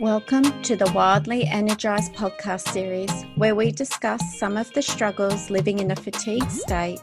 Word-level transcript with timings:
Welcome 0.00 0.62
to 0.62 0.76
the 0.76 0.92
Wildly 0.92 1.44
Energized 1.46 2.14
podcast 2.14 2.68
series, 2.68 3.10
where 3.34 3.56
we 3.56 3.72
discuss 3.72 4.38
some 4.38 4.56
of 4.56 4.72
the 4.72 4.80
struggles 4.80 5.50
living 5.50 5.80
in 5.80 5.90
a 5.90 5.96
fatigued 5.96 6.52
state, 6.52 7.00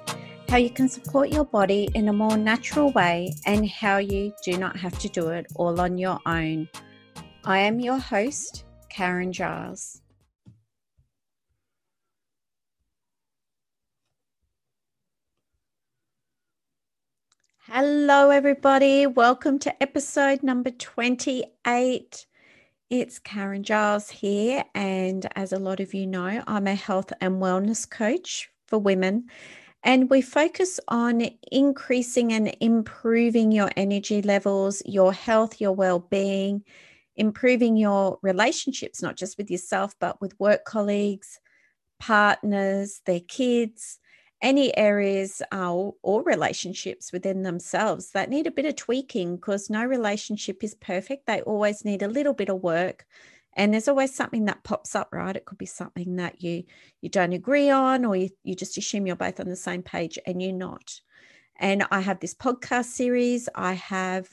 how 0.48 0.56
you 0.56 0.70
can 0.70 0.88
support 0.88 1.28
your 1.28 1.44
body 1.44 1.90
in 1.94 2.08
a 2.08 2.14
more 2.14 2.38
natural 2.38 2.94
way, 2.94 3.36
and 3.46 3.70
how 3.70 3.98
you 3.98 4.32
do 4.46 4.58
not 4.58 4.78
have 4.78 4.98
to 5.00 5.10
do 5.10 5.28
it 5.28 5.46
all 5.56 5.82
on 5.82 5.98
your 5.98 6.22
own. 6.26 6.70
I 7.44 7.60
am 7.60 7.82
your 7.82 7.98
host, 7.98 8.64
Karen 8.88 9.34
Giles. 9.34 10.02
Hello, 17.64 18.30
everybody. 18.30 19.06
Welcome 19.06 19.60
to 19.60 19.84
episode 19.84 20.44
number 20.44 20.72
28. 20.72 22.26
It's 23.02 23.20
Karen 23.20 23.64
Giles 23.64 24.10
here. 24.10 24.64
And 24.74 25.28
as 25.36 25.52
a 25.52 25.60
lot 25.60 25.82
of 25.82 25.94
you 25.94 26.08
know, 26.08 26.42
I'm 26.48 26.66
a 26.66 26.76
health 26.76 27.12
and 27.20 27.42
wellness 27.42 27.90
coach 27.90 28.50
for 28.68 28.80
women. 28.80 29.26
And 29.84 30.10
we 30.10 30.22
focus 30.22 30.80
on 30.88 31.30
increasing 31.52 32.32
and 32.32 32.56
improving 32.62 33.52
your 33.52 33.70
energy 33.76 34.22
levels, 34.22 34.82
your 34.86 35.12
health, 35.12 35.60
your 35.60 35.74
well 35.74 36.00
being, 36.00 36.64
improving 37.18 37.76
your 37.76 38.18
relationships, 38.22 39.02
not 39.02 39.18
just 39.18 39.38
with 39.38 39.52
yourself, 39.52 39.94
but 40.00 40.22
with 40.22 40.40
work 40.40 40.64
colleagues, 40.64 41.42
partners, 42.00 43.02
their 43.06 43.20
kids, 43.20 44.00
any 44.46 44.78
areas 44.78 45.42
uh, 45.52 45.74
or 46.04 46.22
relationships 46.22 47.12
within 47.12 47.42
themselves 47.42 48.12
that 48.12 48.30
need 48.30 48.46
a 48.46 48.52
bit 48.52 48.68
of 48.68 48.76
tweaking 48.76 49.38
because 49.38 49.72
no 49.72 49.84
relationship 49.84 50.64
is 50.64 50.76
perfect. 50.76 51.26
They 51.26 51.42
always 51.42 51.84
need 51.84 52.04
a 52.04 52.08
little 52.08 52.36
bit 52.36 52.50
of 52.50 52.62
work. 52.62 53.08
And 53.58 53.74
there's 53.74 53.88
always 53.88 54.14
something 54.14 54.46
that 54.46 54.64
pops 54.64 54.94
up, 54.94 55.10
right? 55.12 55.36
It 55.36 55.46
could 55.46 55.58
be 55.58 55.66
something 55.66 56.18
that 56.18 56.44
you 56.44 56.64
you 57.02 57.10
don't 57.10 57.34
agree 57.34 57.72
on, 57.72 58.06
or 58.06 58.16
you, 58.16 58.30
you 58.44 58.54
just 58.54 58.78
assume 58.78 59.08
you're 59.08 59.16
both 59.16 59.40
on 59.40 59.50
the 59.50 59.56
same 59.56 59.82
page 59.82 60.20
and 60.28 60.40
you're 60.40 60.52
not. 60.52 61.02
And 61.58 61.88
I 61.90 62.02
have 62.02 62.20
this 62.20 62.36
podcast 62.36 62.86
series. 62.86 63.50
I 63.56 63.74
have 63.74 64.28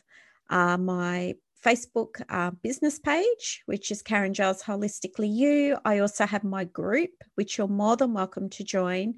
uh, 0.51 0.77
my 0.77 1.37
Facebook 1.65 2.23
uh, 2.29 2.51
business 2.63 2.99
page, 2.99 3.63
which 3.67 3.91
is 3.91 4.03
Karen 4.03 4.35
Giles 4.35 4.63
Holistically 4.63 5.33
You. 5.33 5.79
I 5.85 5.99
also 5.99 6.27
have 6.27 6.45
my 6.45 6.65
group, 6.65 7.11
which 7.37 7.57
you're 7.57 7.69
more 7.69 7.97
than 7.97 8.13
welcome 8.13 8.49
to 8.51 8.65
join. 8.65 9.15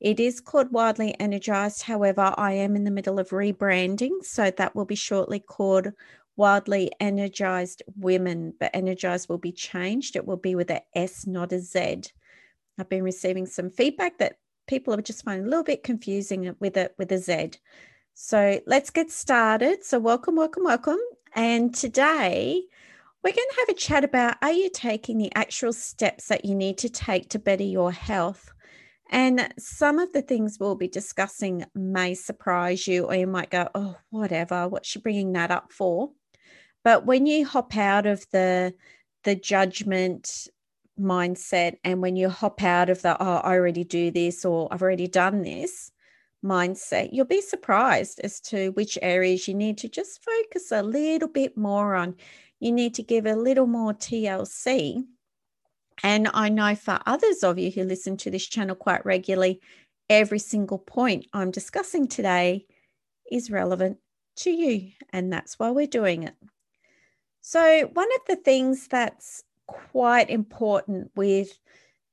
It 0.00 0.20
is 0.20 0.40
called 0.40 0.70
Wildly 0.70 1.16
Energized. 1.18 1.82
However, 1.82 2.32
I 2.36 2.52
am 2.52 2.76
in 2.76 2.84
the 2.84 2.90
middle 2.90 3.18
of 3.18 3.30
rebranding. 3.30 4.22
So 4.22 4.50
that 4.50 4.76
will 4.76 4.84
be 4.84 4.94
shortly 4.94 5.40
called 5.40 5.88
Wildly 6.36 6.92
Energized 7.00 7.82
Women, 7.96 8.54
but 8.60 8.70
energized 8.72 9.28
will 9.28 9.38
be 9.38 9.52
changed. 9.52 10.14
It 10.14 10.24
will 10.24 10.36
be 10.36 10.54
with 10.54 10.70
a 10.70 10.82
S, 10.94 11.26
not 11.26 11.52
a 11.52 11.58
Z. 11.58 12.02
I've 12.78 12.88
been 12.88 13.02
receiving 13.02 13.46
some 13.46 13.70
feedback 13.70 14.18
that 14.18 14.36
people 14.68 14.94
are 14.94 15.02
just 15.02 15.24
finding 15.24 15.46
a 15.46 15.48
little 15.48 15.64
bit 15.64 15.82
confusing 15.82 16.54
with 16.60 16.76
it 16.76 16.94
with 16.96 17.10
a 17.10 17.18
Z. 17.18 17.58
So 18.14 18.60
let's 18.66 18.90
get 18.90 19.10
started. 19.10 19.84
So 19.84 19.98
welcome, 19.98 20.36
welcome, 20.36 20.64
welcome. 20.64 20.98
And 21.34 21.74
today 21.74 22.62
we're 23.22 23.32
going 23.32 23.48
to 23.50 23.56
have 23.60 23.68
a 23.68 23.78
chat 23.78 24.04
about 24.04 24.36
are 24.42 24.52
you 24.52 24.70
taking 24.70 25.18
the 25.18 25.32
actual 25.34 25.72
steps 25.72 26.28
that 26.28 26.44
you 26.44 26.54
need 26.54 26.78
to 26.78 26.88
take 26.88 27.30
to 27.30 27.38
better 27.38 27.64
your 27.64 27.92
health? 27.92 28.52
And 29.10 29.52
some 29.58 29.98
of 29.98 30.12
the 30.12 30.22
things 30.22 30.58
we'll 30.60 30.74
be 30.74 30.88
discussing 30.88 31.64
may 31.74 32.14
surprise 32.14 32.86
you, 32.86 33.06
or 33.06 33.14
you 33.14 33.26
might 33.26 33.50
go, 33.50 33.68
oh, 33.74 33.96
whatever, 34.10 34.68
what's 34.68 34.88
she 34.88 34.98
bringing 34.98 35.32
that 35.32 35.50
up 35.50 35.72
for? 35.72 36.10
But 36.84 37.06
when 37.06 37.26
you 37.26 37.46
hop 37.46 37.76
out 37.76 38.06
of 38.06 38.24
the 38.30 38.74
the 39.24 39.34
judgment 39.34 40.48
mindset 40.98 41.76
and 41.84 42.00
when 42.00 42.16
you 42.16 42.28
hop 42.28 42.62
out 42.62 42.88
of 42.88 43.02
the, 43.02 43.20
oh, 43.20 43.36
I 43.38 43.54
already 43.54 43.84
do 43.84 44.10
this 44.10 44.44
or 44.44 44.68
I've 44.70 44.82
already 44.82 45.08
done 45.08 45.42
this 45.42 45.90
mindset, 46.44 47.10
you'll 47.12 47.26
be 47.26 47.40
surprised 47.40 48.20
as 48.20 48.40
to 48.40 48.70
which 48.70 48.98
areas 49.02 49.48
you 49.48 49.54
need 49.54 49.78
to 49.78 49.88
just 49.88 50.24
focus 50.24 50.72
a 50.72 50.82
little 50.82 51.28
bit 51.28 51.56
more 51.56 51.94
on. 51.94 52.14
You 52.60 52.72
need 52.72 52.94
to 52.94 53.02
give 53.02 53.26
a 53.26 53.36
little 53.36 53.66
more 53.66 53.92
TLC 53.92 55.04
and 56.02 56.28
I 56.32 56.48
know 56.48 56.74
for 56.74 57.00
others 57.06 57.42
of 57.42 57.58
you 57.58 57.70
who 57.70 57.84
listen 57.84 58.16
to 58.18 58.30
this 58.30 58.46
channel 58.46 58.76
quite 58.76 59.04
regularly, 59.04 59.60
every 60.08 60.38
single 60.38 60.78
point 60.78 61.26
I'm 61.32 61.50
discussing 61.50 62.06
today 62.06 62.66
is 63.30 63.50
relevant 63.50 63.98
to 64.36 64.50
you. 64.50 64.92
And 65.12 65.32
that's 65.32 65.58
why 65.58 65.70
we're 65.70 65.86
doing 65.86 66.22
it. 66.22 66.34
So, 67.40 67.90
one 67.92 68.08
of 68.14 68.20
the 68.28 68.36
things 68.36 68.88
that's 68.88 69.42
quite 69.66 70.30
important 70.30 71.10
with 71.16 71.58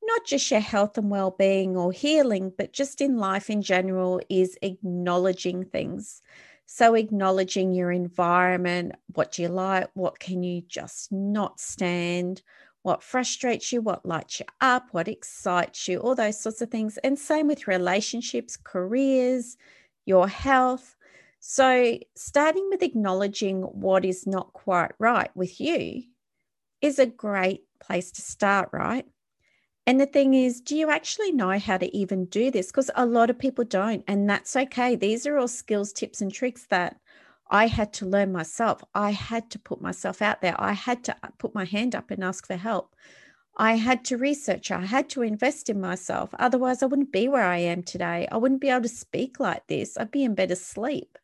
not 0.05 0.25
just 0.25 0.49
your 0.51 0.59
health 0.59 0.97
and 0.97 1.09
well 1.09 1.31
being 1.31 1.75
or 1.75 1.91
healing, 1.91 2.51
but 2.57 2.73
just 2.73 3.01
in 3.01 3.17
life 3.17 3.49
in 3.49 3.61
general 3.61 4.21
is 4.29 4.57
acknowledging 4.61 5.65
things. 5.65 6.21
So, 6.67 6.95
acknowledging 6.95 7.73
your 7.73 7.91
environment, 7.91 8.93
what 9.13 9.31
do 9.31 9.43
you 9.43 9.49
like, 9.49 9.89
what 9.93 10.19
can 10.19 10.43
you 10.43 10.61
just 10.61 11.11
not 11.11 11.59
stand, 11.59 12.41
what 12.81 13.03
frustrates 13.03 13.71
you, 13.71 13.81
what 13.81 14.05
lights 14.05 14.39
you 14.39 14.45
up, 14.61 14.87
what 14.91 15.07
excites 15.07 15.87
you, 15.87 15.99
all 15.99 16.15
those 16.15 16.39
sorts 16.39 16.61
of 16.61 16.69
things. 16.69 16.97
And 17.03 17.17
same 17.17 17.47
with 17.47 17.67
relationships, 17.67 18.57
careers, 18.57 19.57
your 20.05 20.27
health. 20.27 20.95
So, 21.39 21.97
starting 22.15 22.67
with 22.69 22.81
acknowledging 22.81 23.61
what 23.61 24.05
is 24.05 24.25
not 24.25 24.53
quite 24.53 24.91
right 24.99 25.29
with 25.35 25.59
you 25.59 26.03
is 26.81 26.99
a 26.99 27.05
great 27.05 27.63
place 27.79 28.11
to 28.13 28.21
start, 28.21 28.69
right? 28.71 29.05
And 29.87 29.99
the 29.99 30.07
thing 30.07 30.33
is, 30.33 30.61
do 30.61 30.75
you 30.75 30.89
actually 30.89 31.31
know 31.31 31.59
how 31.59 31.77
to 31.77 31.95
even 31.95 32.25
do 32.25 32.49
this? 32.49 32.67
Because 32.67 32.89
a 32.95 33.05
lot 33.05 33.29
of 33.29 33.37
people 33.37 33.63
don't, 33.63 34.03
and 34.07 34.27
that's 34.27 34.55
okay. 34.55 34.95
These 34.95 35.27
are 35.27 35.37
all 35.37 35.47
skills, 35.47 35.93
tips, 35.93 36.21
and 36.21 36.33
tricks 36.33 36.65
that 36.69 36.97
I 37.51 37.67
had 37.67 37.93
to 37.93 38.07
learn 38.07 38.31
myself. 38.31 38.83
I 38.95 39.11
had 39.11 39.51
to 39.51 39.59
put 39.59 39.81
myself 39.81 40.21
out 40.21 40.41
there. 40.41 40.55
I 40.57 40.73
had 40.73 41.03
to 41.05 41.15
uh, 41.21 41.27
put 41.37 41.53
my 41.53 41.65
hand 41.65 41.93
up 41.93 42.09
and 42.09 42.23
ask 42.23 42.47
for 42.47 42.55
help. 42.55 42.95
I 43.57 43.75
had 43.75 44.03
to 44.05 44.17
research. 44.17 44.71
I 44.71 44.85
had 44.85 45.07
to 45.09 45.21
invest 45.21 45.69
in 45.69 45.79
myself. 45.79 46.31
Otherwise, 46.39 46.81
I 46.81 46.87
wouldn't 46.87 47.11
be 47.11 47.27
where 47.27 47.45
I 47.45 47.57
am 47.57 47.83
today. 47.83 48.27
I 48.31 48.37
wouldn't 48.37 48.61
be 48.61 48.69
able 48.69 48.81
to 48.81 48.89
speak 48.89 49.39
like 49.39 49.67
this. 49.67 49.97
I'd 49.97 50.11
be 50.11 50.23
in 50.23 50.33
better 50.35 50.55
sleep. 50.55 51.17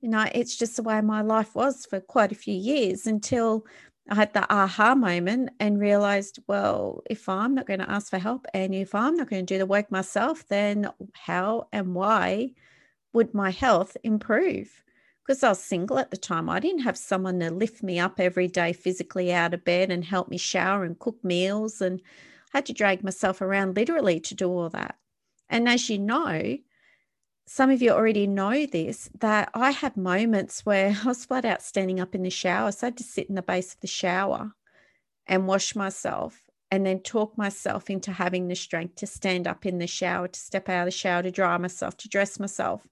You 0.00 0.08
know, 0.08 0.26
it's 0.32 0.56
just 0.56 0.76
the 0.76 0.82
way 0.82 1.00
my 1.00 1.20
life 1.20 1.54
was 1.54 1.84
for 1.84 2.00
quite 2.00 2.32
a 2.32 2.36
few 2.36 2.54
years 2.54 3.06
until 3.06 3.66
I 4.12 4.14
had 4.14 4.34
the 4.34 4.52
aha 4.52 4.94
moment 4.94 5.50
and 5.58 5.80
realized, 5.80 6.38
well, 6.46 7.02
if 7.08 7.28
I'm 7.28 7.54
not 7.54 7.66
going 7.66 7.80
to 7.80 7.90
ask 7.90 8.10
for 8.10 8.18
help 8.18 8.46
and 8.54 8.74
if 8.74 8.94
I'm 8.94 9.16
not 9.16 9.30
going 9.30 9.46
to 9.46 9.54
do 9.54 9.58
the 9.58 9.66
work 9.66 9.90
myself, 9.90 10.46
then 10.48 10.90
how 11.14 11.68
and 11.72 11.94
why 11.94 12.52
would 13.14 13.34
my 13.34 13.50
health 13.50 13.96
improve? 14.04 14.82
because 15.26 15.42
I 15.42 15.50
was 15.50 15.62
single 15.62 15.98
at 15.98 16.10
the 16.10 16.16
time, 16.16 16.50
I 16.50 16.60
didn't 16.60 16.82
have 16.82 16.98
someone 16.98 17.38
to 17.40 17.50
lift 17.50 17.82
me 17.82 17.98
up 17.98 18.18
every 18.18 18.48
day 18.48 18.72
physically 18.72 19.32
out 19.32 19.54
of 19.54 19.64
bed 19.64 19.90
and 19.90 20.04
help 20.04 20.28
me 20.28 20.36
shower 20.36 20.84
and 20.84 20.98
cook 20.98 21.22
meals. 21.24 21.80
And 21.80 22.02
I 22.52 22.58
had 22.58 22.66
to 22.66 22.72
drag 22.72 23.04
myself 23.04 23.40
around 23.40 23.76
literally 23.76 24.20
to 24.20 24.34
do 24.34 24.48
all 24.48 24.68
that. 24.70 24.98
And 25.48 25.68
as 25.68 25.88
you 25.88 25.98
know, 25.98 26.58
some 27.46 27.70
of 27.70 27.82
you 27.82 27.90
already 27.90 28.26
know 28.26 28.66
this 28.66 29.10
that 29.20 29.50
I 29.54 29.72
had 29.72 29.96
moments 29.96 30.64
where 30.64 30.96
I 31.04 31.08
was 31.08 31.24
flat 31.24 31.44
out 31.44 31.62
standing 31.62 32.00
up 32.00 32.14
in 32.14 32.22
the 32.22 32.30
shower. 32.30 32.72
So 32.72 32.86
I 32.86 32.88
had 32.88 32.96
to 32.98 33.04
sit 33.04 33.28
in 33.28 33.34
the 33.34 33.42
base 33.42 33.74
of 33.74 33.80
the 33.80 33.86
shower 33.86 34.52
and 35.26 35.46
wash 35.46 35.74
myself 35.74 36.40
and 36.70 36.86
then 36.86 37.00
talk 37.00 37.36
myself 37.36 37.90
into 37.90 38.12
having 38.12 38.48
the 38.48 38.54
strength 38.54 38.96
to 38.96 39.06
stand 39.06 39.46
up 39.46 39.66
in 39.66 39.78
the 39.78 39.86
shower, 39.86 40.28
to 40.28 40.40
step 40.40 40.68
out 40.68 40.80
of 40.80 40.86
the 40.86 40.90
shower, 40.90 41.22
to 41.22 41.30
dry 41.30 41.56
myself, 41.58 41.96
to 41.98 42.08
dress 42.08 42.40
myself. 42.40 42.86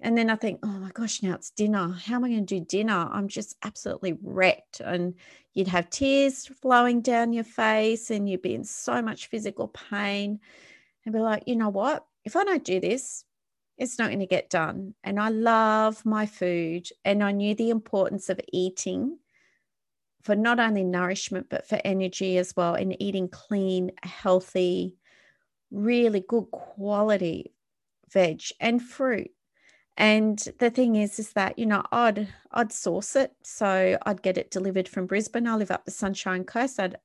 And 0.00 0.16
then 0.16 0.30
I 0.30 0.36
think, 0.36 0.60
oh 0.62 0.68
my 0.68 0.90
gosh, 0.90 1.22
now 1.22 1.34
it's 1.34 1.50
dinner. 1.50 1.96
How 2.04 2.16
am 2.16 2.24
I 2.24 2.28
going 2.28 2.46
to 2.46 2.60
do 2.60 2.64
dinner? 2.64 3.08
I'm 3.10 3.26
just 3.26 3.56
absolutely 3.64 4.16
wrecked. 4.22 4.80
And 4.80 5.14
you'd 5.54 5.68
have 5.68 5.90
tears 5.90 6.46
flowing 6.46 7.00
down 7.00 7.32
your 7.32 7.44
face 7.44 8.10
and 8.10 8.28
you'd 8.28 8.42
be 8.42 8.54
in 8.54 8.64
so 8.64 9.02
much 9.02 9.26
physical 9.26 9.68
pain 9.68 10.40
and 11.04 11.12
be 11.12 11.20
like, 11.20 11.44
you 11.46 11.56
know 11.56 11.70
what? 11.70 12.04
If 12.24 12.36
I 12.36 12.44
don't 12.44 12.64
do 12.64 12.80
this, 12.80 13.24
it's 13.76 13.98
not 13.98 14.08
going 14.08 14.20
to 14.20 14.26
get 14.26 14.50
done. 14.50 14.94
And 15.02 15.18
I 15.18 15.28
love 15.30 16.04
my 16.04 16.26
food. 16.26 16.88
And 17.04 17.22
I 17.22 17.32
knew 17.32 17.54
the 17.54 17.70
importance 17.70 18.28
of 18.28 18.40
eating 18.52 19.18
for 20.22 20.34
not 20.34 20.58
only 20.58 20.84
nourishment, 20.84 21.48
but 21.50 21.68
for 21.68 21.80
energy 21.84 22.38
as 22.38 22.54
well, 22.56 22.74
and 22.74 23.00
eating 23.02 23.28
clean, 23.28 23.90
healthy, 24.02 24.96
really 25.70 26.24
good 26.26 26.46
quality 26.50 27.52
veg 28.10 28.42
and 28.60 28.80
fruit 28.80 29.30
and 29.96 30.38
the 30.58 30.70
thing 30.70 30.96
is, 30.96 31.18
is 31.18 31.32
that 31.34 31.58
you 31.58 31.66
know 31.66 31.82
I'd 31.92 32.28
I'd 32.50 32.72
source 32.72 33.14
it, 33.16 33.32
so 33.42 33.96
I'd 34.04 34.22
get 34.22 34.38
it 34.38 34.50
delivered 34.50 34.88
from 34.88 35.06
Brisbane. 35.06 35.46
I 35.46 35.54
live 35.56 35.70
up 35.70 35.84
the 35.84 35.90
Sunshine 35.90 36.44
Coast, 36.44 36.80
I'd, 36.80 36.96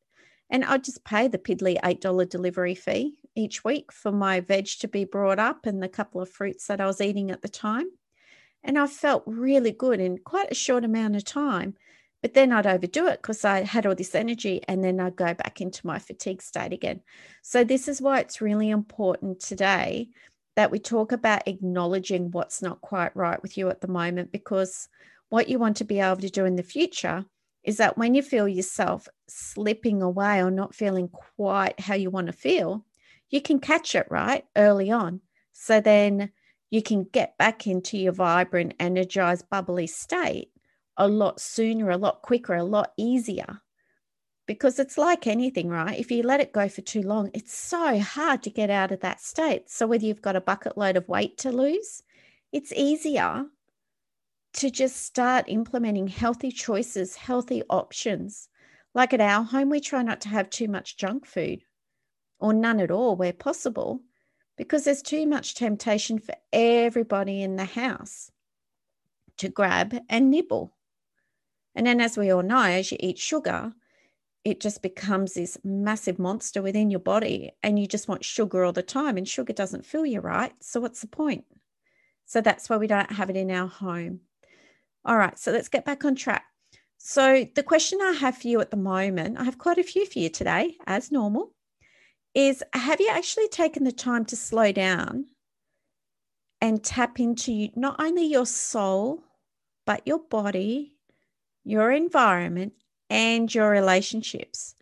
and 0.49 0.65
I'd 0.65 0.83
just 0.83 1.03
pay 1.03 1.27
the 1.27 1.37
piddly 1.37 1.77
eight 1.85 2.01
dollar 2.01 2.25
delivery 2.25 2.75
fee 2.75 3.15
each 3.35 3.63
week 3.63 3.91
for 3.91 4.11
my 4.11 4.39
veg 4.41 4.67
to 4.79 4.87
be 4.87 5.05
brought 5.05 5.39
up 5.39 5.65
and 5.65 5.81
the 5.81 5.89
couple 5.89 6.21
of 6.21 6.29
fruits 6.29 6.67
that 6.67 6.81
I 6.81 6.85
was 6.87 7.01
eating 7.01 7.31
at 7.31 7.41
the 7.41 7.49
time. 7.49 7.87
And 8.63 8.77
I 8.77 8.87
felt 8.87 9.23
really 9.25 9.71
good 9.71 9.99
in 9.99 10.17
quite 10.17 10.51
a 10.51 10.55
short 10.55 10.83
amount 10.83 11.15
of 11.15 11.23
time 11.23 11.75
But 12.21 12.33
then 12.33 12.51
I'd 12.51 12.67
overdo 12.67 13.07
it 13.07 13.21
because 13.21 13.45
I 13.45 13.63
had 13.63 13.85
all 13.85 13.95
this 13.95 14.15
energy 14.15 14.61
and 14.67 14.83
then 14.83 14.99
I'd 14.99 15.15
go 15.15 15.33
back 15.33 15.61
into 15.61 15.87
my 15.87 15.99
fatigue 15.99 16.41
state 16.41 16.73
again. 16.73 17.01
So, 17.41 17.63
this 17.63 17.87
is 17.87 18.01
why 18.01 18.19
it's 18.19 18.41
really 18.41 18.69
important 18.69 19.39
today 19.39 20.09
that 20.55 20.71
we 20.71 20.79
talk 20.79 21.11
about 21.13 21.47
acknowledging 21.47 22.31
what's 22.31 22.61
not 22.61 22.81
quite 22.81 23.15
right 23.15 23.41
with 23.41 23.57
you 23.57 23.69
at 23.69 23.81
the 23.81 23.87
moment 23.87 24.31
because 24.31 24.89
what 25.29 25.47
you 25.49 25.59
want 25.59 25.77
to 25.77 25.85
be 25.85 25.99
able 26.01 26.17
to 26.21 26.29
do 26.29 26.45
in 26.45 26.55
the 26.57 26.63
future 26.63 27.25
is 27.63 27.77
that 27.77 27.97
when 27.97 28.15
you 28.15 28.21
feel 28.21 28.47
yourself 28.47 29.07
slipping 29.29 30.01
away 30.01 30.41
or 30.41 30.51
not 30.51 30.75
feeling 30.75 31.07
quite 31.09 31.79
how 31.79 31.95
you 31.95 32.09
want 32.09 32.27
to 32.27 32.33
feel, 32.33 32.85
you 33.29 33.41
can 33.41 33.59
catch 33.59 33.95
it 33.95 34.07
right 34.09 34.45
early 34.55 34.91
on. 34.91 35.21
So 35.53 35.81
then 35.81 36.31
you 36.69 36.81
can 36.81 37.03
get 37.03 37.37
back 37.37 37.67
into 37.67 37.97
your 37.97 38.13
vibrant, 38.13 38.75
energized, 38.79 39.49
bubbly 39.49 39.87
state 39.87 40.51
a 40.99 41.07
lot 41.07 41.39
sooner, 41.39 41.89
a 41.89 41.97
lot 41.97 42.21
quicker, 42.21 42.53
a 42.53 42.63
lot 42.63 42.91
easier. 42.97 43.61
Because 44.45 44.79
it's 44.79 44.97
like 44.97 45.27
anything, 45.27 45.69
right? 45.69 45.97
If 45.97 46.11
you 46.11 46.23
let 46.23 46.41
it 46.41 46.51
go 46.51 46.67
for 46.67 46.81
too 46.81 47.03
long, 47.03 47.31
it's 47.33 47.57
so 47.57 47.99
hard 47.99 48.43
to 48.43 48.49
get 48.49 48.69
out 48.69 48.91
of 48.91 48.99
that 48.99 49.21
state. 49.21 49.69
So, 49.69 49.87
whether 49.87 50.05
you've 50.05 50.21
got 50.21 50.35
a 50.35 50.41
bucket 50.41 50.77
load 50.77 50.97
of 50.97 51.07
weight 51.07 51.37
to 51.39 51.51
lose, 51.51 52.03
it's 52.51 52.73
easier 52.73 53.45
to 54.53 54.69
just 54.69 54.97
start 55.05 55.45
implementing 55.47 56.07
healthy 56.07 56.51
choices, 56.51 57.15
healthy 57.15 57.63
options. 57.69 58.49
Like 58.95 59.13
at 59.13 59.21
our 59.21 59.43
home, 59.43 59.69
we 59.69 59.79
try 59.79 60.01
not 60.01 60.21
to 60.21 60.29
have 60.29 60.49
too 60.49 60.67
much 60.67 60.97
junk 60.97 61.27
food 61.27 61.61
or 62.39 62.53
none 62.53 62.79
at 62.79 62.91
all 62.91 63.15
where 63.15 63.33
possible 63.33 64.01
because 64.57 64.83
there's 64.83 65.01
too 65.01 65.25
much 65.25 65.55
temptation 65.55 66.19
for 66.19 66.35
everybody 66.51 67.41
in 67.41 67.55
the 67.55 67.65
house 67.65 68.29
to 69.37 69.47
grab 69.47 69.95
and 70.09 70.29
nibble. 70.29 70.75
And 71.75 71.87
then, 71.87 72.01
as 72.01 72.17
we 72.17 72.29
all 72.29 72.43
know, 72.43 72.63
as 72.63 72.91
you 72.91 72.97
eat 72.99 73.17
sugar, 73.17 73.73
it 74.43 74.59
just 74.59 74.81
becomes 74.81 75.33
this 75.33 75.57
massive 75.63 76.19
monster 76.19 76.61
within 76.61 76.89
your 76.89 76.99
body, 76.99 77.51
and 77.63 77.79
you 77.79 77.87
just 77.87 78.09
want 78.09 78.25
sugar 78.25 78.65
all 78.65 78.73
the 78.73 78.83
time, 78.83 79.17
and 79.17 79.27
sugar 79.27 79.53
doesn't 79.53 79.85
fill 79.85 80.05
you 80.05 80.19
right. 80.19 80.51
So, 80.59 80.81
what's 80.81 81.01
the 81.01 81.07
point? 81.07 81.45
So, 82.25 82.41
that's 82.41 82.69
why 82.69 82.75
we 82.75 82.87
don't 82.87 83.11
have 83.13 83.29
it 83.29 83.37
in 83.37 83.51
our 83.51 83.67
home. 83.67 84.21
All 85.05 85.17
right, 85.17 85.39
so 85.39 85.51
let's 85.51 85.69
get 85.69 85.85
back 85.85 86.03
on 86.03 86.15
track. 86.15 86.43
So, 86.97 87.45
the 87.55 87.63
question 87.63 87.99
I 88.01 88.11
have 88.11 88.37
for 88.37 88.49
you 88.49 88.59
at 88.59 88.71
the 88.71 88.77
moment, 88.77 89.37
I 89.37 89.45
have 89.45 89.57
quite 89.57 89.77
a 89.77 89.83
few 89.83 90.05
for 90.05 90.19
you 90.19 90.29
today, 90.29 90.75
as 90.85 91.13
normal, 91.13 91.53
is 92.33 92.63
have 92.73 92.99
you 92.99 93.09
actually 93.09 93.47
taken 93.47 93.83
the 93.83 93.91
time 93.91 94.25
to 94.25 94.35
slow 94.35 94.71
down 94.71 95.25
and 96.61 96.83
tap 96.83 97.19
into 97.19 97.51
you, 97.51 97.69
not 97.75 97.95
only 97.99 98.25
your 98.25 98.45
soul, 98.45 99.23
but 99.85 100.05
your 100.05 100.19
body, 100.19 100.93
your 101.63 101.91
environment, 101.91 102.73
and 103.09 103.53
your 103.53 103.69
relationships 103.69 104.75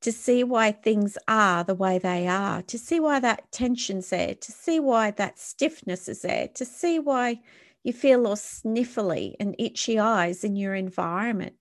to 0.00 0.12
see 0.12 0.44
why 0.44 0.70
things 0.70 1.16
are 1.28 1.64
the 1.64 1.74
way 1.74 1.98
they 1.98 2.28
are, 2.28 2.60
to 2.62 2.78
see 2.78 3.00
why 3.00 3.18
that 3.20 3.50
tension's 3.50 4.10
there, 4.10 4.34
to 4.34 4.52
see 4.52 4.78
why 4.78 5.10
that 5.10 5.38
stiffness 5.38 6.08
is 6.08 6.22
there, 6.22 6.48
to 6.48 6.64
see 6.64 6.98
why 6.98 7.40
you 7.82 7.92
feel 7.92 8.26
all 8.26 8.36
sniffly 8.36 9.34
and 9.40 9.56
itchy 9.58 9.98
eyes 9.98 10.44
in 10.44 10.56
your 10.56 10.74
environment. 10.74 11.54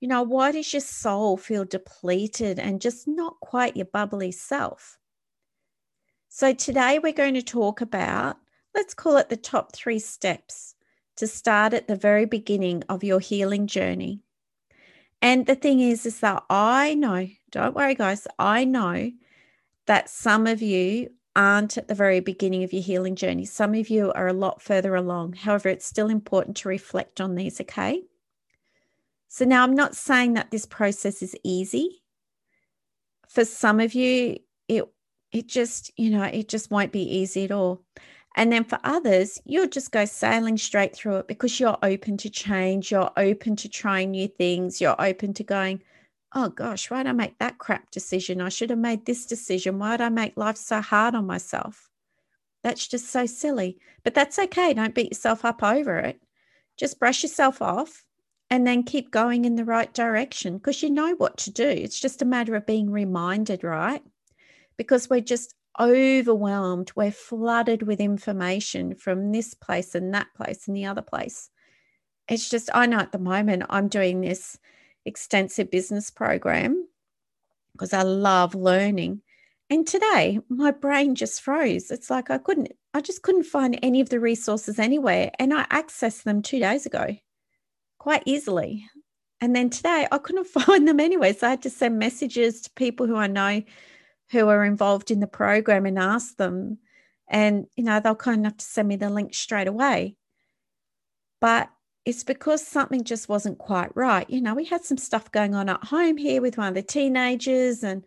You 0.00 0.06
know, 0.06 0.22
why 0.22 0.52
does 0.52 0.72
your 0.72 0.80
soul 0.80 1.36
feel 1.36 1.64
depleted 1.64 2.58
and 2.58 2.80
just 2.80 3.08
not 3.08 3.40
quite 3.40 3.76
your 3.76 3.86
bubbly 3.86 4.30
self? 4.30 4.98
So, 6.28 6.52
today 6.52 7.00
we're 7.00 7.12
going 7.12 7.34
to 7.34 7.42
talk 7.42 7.80
about, 7.80 8.36
let's 8.74 8.94
call 8.94 9.16
it 9.16 9.28
the 9.28 9.36
top 9.36 9.74
three 9.74 9.98
steps 9.98 10.76
to 11.16 11.26
start 11.26 11.74
at 11.74 11.88
the 11.88 11.96
very 11.96 12.26
beginning 12.26 12.84
of 12.88 13.02
your 13.02 13.18
healing 13.18 13.66
journey. 13.66 14.20
And 15.20 15.46
the 15.46 15.56
thing 15.56 15.80
is, 15.80 16.06
is 16.06 16.20
that 16.20 16.44
I 16.48 16.94
know, 16.94 17.26
don't 17.50 17.74
worry, 17.74 17.96
guys, 17.96 18.28
I 18.38 18.64
know 18.64 19.10
that 19.86 20.08
some 20.08 20.46
of 20.46 20.62
you 20.62 21.10
aren't 21.34 21.76
at 21.76 21.88
the 21.88 21.94
very 21.94 22.20
beginning 22.20 22.62
of 22.62 22.72
your 22.72 22.82
healing 22.82 23.16
journey. 23.16 23.46
Some 23.46 23.74
of 23.74 23.90
you 23.90 24.12
are 24.12 24.28
a 24.28 24.32
lot 24.32 24.62
further 24.62 24.94
along. 24.94 25.32
However, 25.32 25.68
it's 25.68 25.86
still 25.86 26.08
important 26.08 26.56
to 26.58 26.68
reflect 26.68 27.20
on 27.20 27.34
these, 27.34 27.60
okay? 27.60 28.04
So 29.28 29.44
now 29.44 29.62
I'm 29.62 29.74
not 29.74 29.94
saying 29.94 30.34
that 30.34 30.50
this 30.50 30.66
process 30.66 31.22
is 31.22 31.36
easy. 31.44 32.02
For 33.28 33.44
some 33.44 33.78
of 33.78 33.94
you, 33.94 34.38
it 34.68 34.84
it 35.30 35.46
just, 35.46 35.92
you 35.98 36.10
know, 36.10 36.22
it 36.22 36.48
just 36.48 36.70
won't 36.70 36.92
be 36.92 37.02
easy 37.02 37.44
at 37.44 37.52
all. 37.52 37.84
And 38.36 38.50
then 38.50 38.64
for 38.64 38.78
others, 38.84 39.38
you'll 39.44 39.68
just 39.68 39.92
go 39.92 40.06
sailing 40.06 40.56
straight 40.56 40.94
through 40.94 41.16
it 41.16 41.28
because 41.28 41.60
you're 41.60 41.76
open 41.82 42.16
to 42.18 42.30
change, 42.30 42.90
you're 42.90 43.10
open 43.16 43.56
to 43.56 43.68
trying 43.68 44.12
new 44.12 44.28
things, 44.28 44.80
you're 44.80 45.00
open 45.00 45.34
to 45.34 45.44
going, 45.44 45.82
oh 46.34 46.48
gosh, 46.48 46.90
why 46.90 47.02
did 47.02 47.10
I 47.10 47.12
make 47.12 47.38
that 47.38 47.58
crap 47.58 47.90
decision? 47.90 48.40
I 48.40 48.48
should 48.48 48.70
have 48.70 48.78
made 48.78 49.04
this 49.04 49.26
decision. 49.26 49.78
Why 49.78 49.96
did 49.96 50.04
I 50.04 50.08
make 50.08 50.36
life 50.36 50.56
so 50.56 50.80
hard 50.80 51.14
on 51.14 51.26
myself? 51.26 51.90
That's 52.62 52.86
just 52.86 53.10
so 53.10 53.26
silly. 53.26 53.78
But 54.04 54.14
that's 54.14 54.38
okay. 54.38 54.72
Don't 54.72 54.94
beat 54.94 55.10
yourself 55.10 55.44
up 55.44 55.62
over 55.62 55.98
it. 55.98 56.20
Just 56.78 56.98
brush 56.98 57.22
yourself 57.22 57.60
off 57.60 58.04
and 58.50 58.66
then 58.66 58.82
keep 58.82 59.10
going 59.10 59.44
in 59.44 59.56
the 59.56 59.64
right 59.64 59.92
direction 59.92 60.56
because 60.56 60.82
you 60.82 60.90
know 60.90 61.14
what 61.16 61.36
to 61.38 61.50
do. 61.50 61.68
It's 61.68 62.00
just 62.00 62.22
a 62.22 62.26
matter 62.26 62.54
of 62.54 62.66
being 62.66 62.90
reminded, 62.90 63.62
right? 63.62 64.02
Because 64.76 65.10
we're 65.10 65.20
just 65.20 65.54
overwhelmed. 65.78 66.90
We're 66.96 67.12
flooded 67.12 67.82
with 67.82 68.00
information 68.00 68.94
from 68.94 69.32
this 69.32 69.54
place 69.54 69.94
and 69.94 70.12
that 70.14 70.28
place 70.34 70.66
and 70.66 70.76
the 70.76 70.86
other 70.86 71.02
place. 71.02 71.50
It's 72.26 72.48
just, 72.48 72.70
I 72.74 72.86
know 72.86 72.98
at 72.98 73.12
the 73.12 73.18
moment 73.18 73.64
I'm 73.68 73.88
doing 73.88 74.20
this 74.20 74.58
extensive 75.04 75.70
business 75.70 76.10
program 76.10 76.88
because 77.72 77.92
I 77.92 78.02
love 78.02 78.54
learning. 78.54 79.22
And 79.70 79.86
today 79.86 80.40
my 80.48 80.70
brain 80.70 81.14
just 81.14 81.42
froze. 81.42 81.90
It's 81.90 82.08
like 82.08 82.30
I 82.30 82.38
couldn't, 82.38 82.72
I 82.94 83.02
just 83.02 83.22
couldn't 83.22 83.44
find 83.44 83.78
any 83.82 84.00
of 84.00 84.08
the 84.08 84.20
resources 84.20 84.78
anywhere. 84.78 85.30
And 85.38 85.52
I 85.52 85.64
accessed 85.64 86.22
them 86.22 86.40
two 86.40 86.60
days 86.60 86.86
ago 86.86 87.18
quite 87.98 88.22
easily. 88.26 88.88
And 89.40 89.54
then 89.54 89.70
today 89.70 90.06
I 90.10 90.18
couldn't 90.18 90.46
find 90.48 90.86
them 90.86 91.00
anyway. 91.00 91.32
So 91.32 91.46
I 91.46 91.50
had 91.50 91.62
to 91.62 91.70
send 91.70 91.98
messages 91.98 92.62
to 92.62 92.70
people 92.70 93.06
who 93.06 93.16
I 93.16 93.26
know 93.26 93.62
who 94.30 94.48
are 94.48 94.64
involved 94.64 95.10
in 95.10 95.20
the 95.20 95.26
program 95.26 95.86
and 95.86 95.98
ask 95.98 96.36
them. 96.36 96.78
And, 97.28 97.66
you 97.76 97.84
know, 97.84 98.00
they'll 98.00 98.14
kind 98.14 98.38
enough 98.38 98.58
to 98.58 98.64
send 98.64 98.88
me 98.88 98.96
the 98.96 99.10
link 99.10 99.34
straight 99.34 99.68
away. 99.68 100.16
But 101.40 101.70
it's 102.04 102.24
because 102.24 102.66
something 102.66 103.04
just 103.04 103.28
wasn't 103.28 103.58
quite 103.58 103.94
right. 103.94 104.28
You 104.30 104.40
know, 104.40 104.54
we 104.54 104.64
had 104.64 104.84
some 104.84 104.96
stuff 104.96 105.30
going 105.30 105.54
on 105.54 105.68
at 105.68 105.84
home 105.84 106.16
here 106.16 106.40
with 106.40 106.56
one 106.56 106.68
of 106.68 106.74
the 106.74 106.82
teenagers, 106.82 107.84
and 107.84 108.02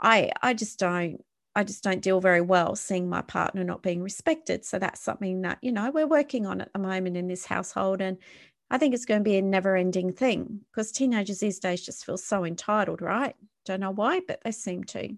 I 0.00 0.32
I 0.40 0.54
just 0.54 0.78
don't 0.78 1.22
I 1.54 1.64
just 1.64 1.84
don't 1.84 2.00
deal 2.00 2.20
very 2.20 2.40
well 2.40 2.74
seeing 2.76 3.08
my 3.08 3.20
partner 3.22 3.62
not 3.62 3.82
being 3.82 4.02
respected. 4.02 4.64
So 4.64 4.78
that's 4.78 5.02
something 5.02 5.42
that, 5.42 5.58
you 5.60 5.70
know, 5.70 5.90
we're 5.90 6.06
working 6.06 6.46
on 6.46 6.62
at 6.62 6.72
the 6.72 6.78
moment 6.78 7.16
in 7.16 7.28
this 7.28 7.44
household. 7.44 8.00
And 8.00 8.16
I 8.72 8.78
think 8.78 8.94
it's 8.94 9.04
going 9.04 9.20
to 9.20 9.24
be 9.24 9.36
a 9.36 9.42
never 9.42 9.76
ending 9.76 10.14
thing 10.14 10.60
because 10.70 10.90
teenagers 10.90 11.40
these 11.40 11.58
days 11.58 11.84
just 11.84 12.06
feel 12.06 12.16
so 12.16 12.46
entitled, 12.46 13.02
right? 13.02 13.36
Don't 13.66 13.80
know 13.80 13.90
why, 13.90 14.20
but 14.26 14.40
they 14.42 14.50
seem 14.50 14.82
to. 14.84 15.14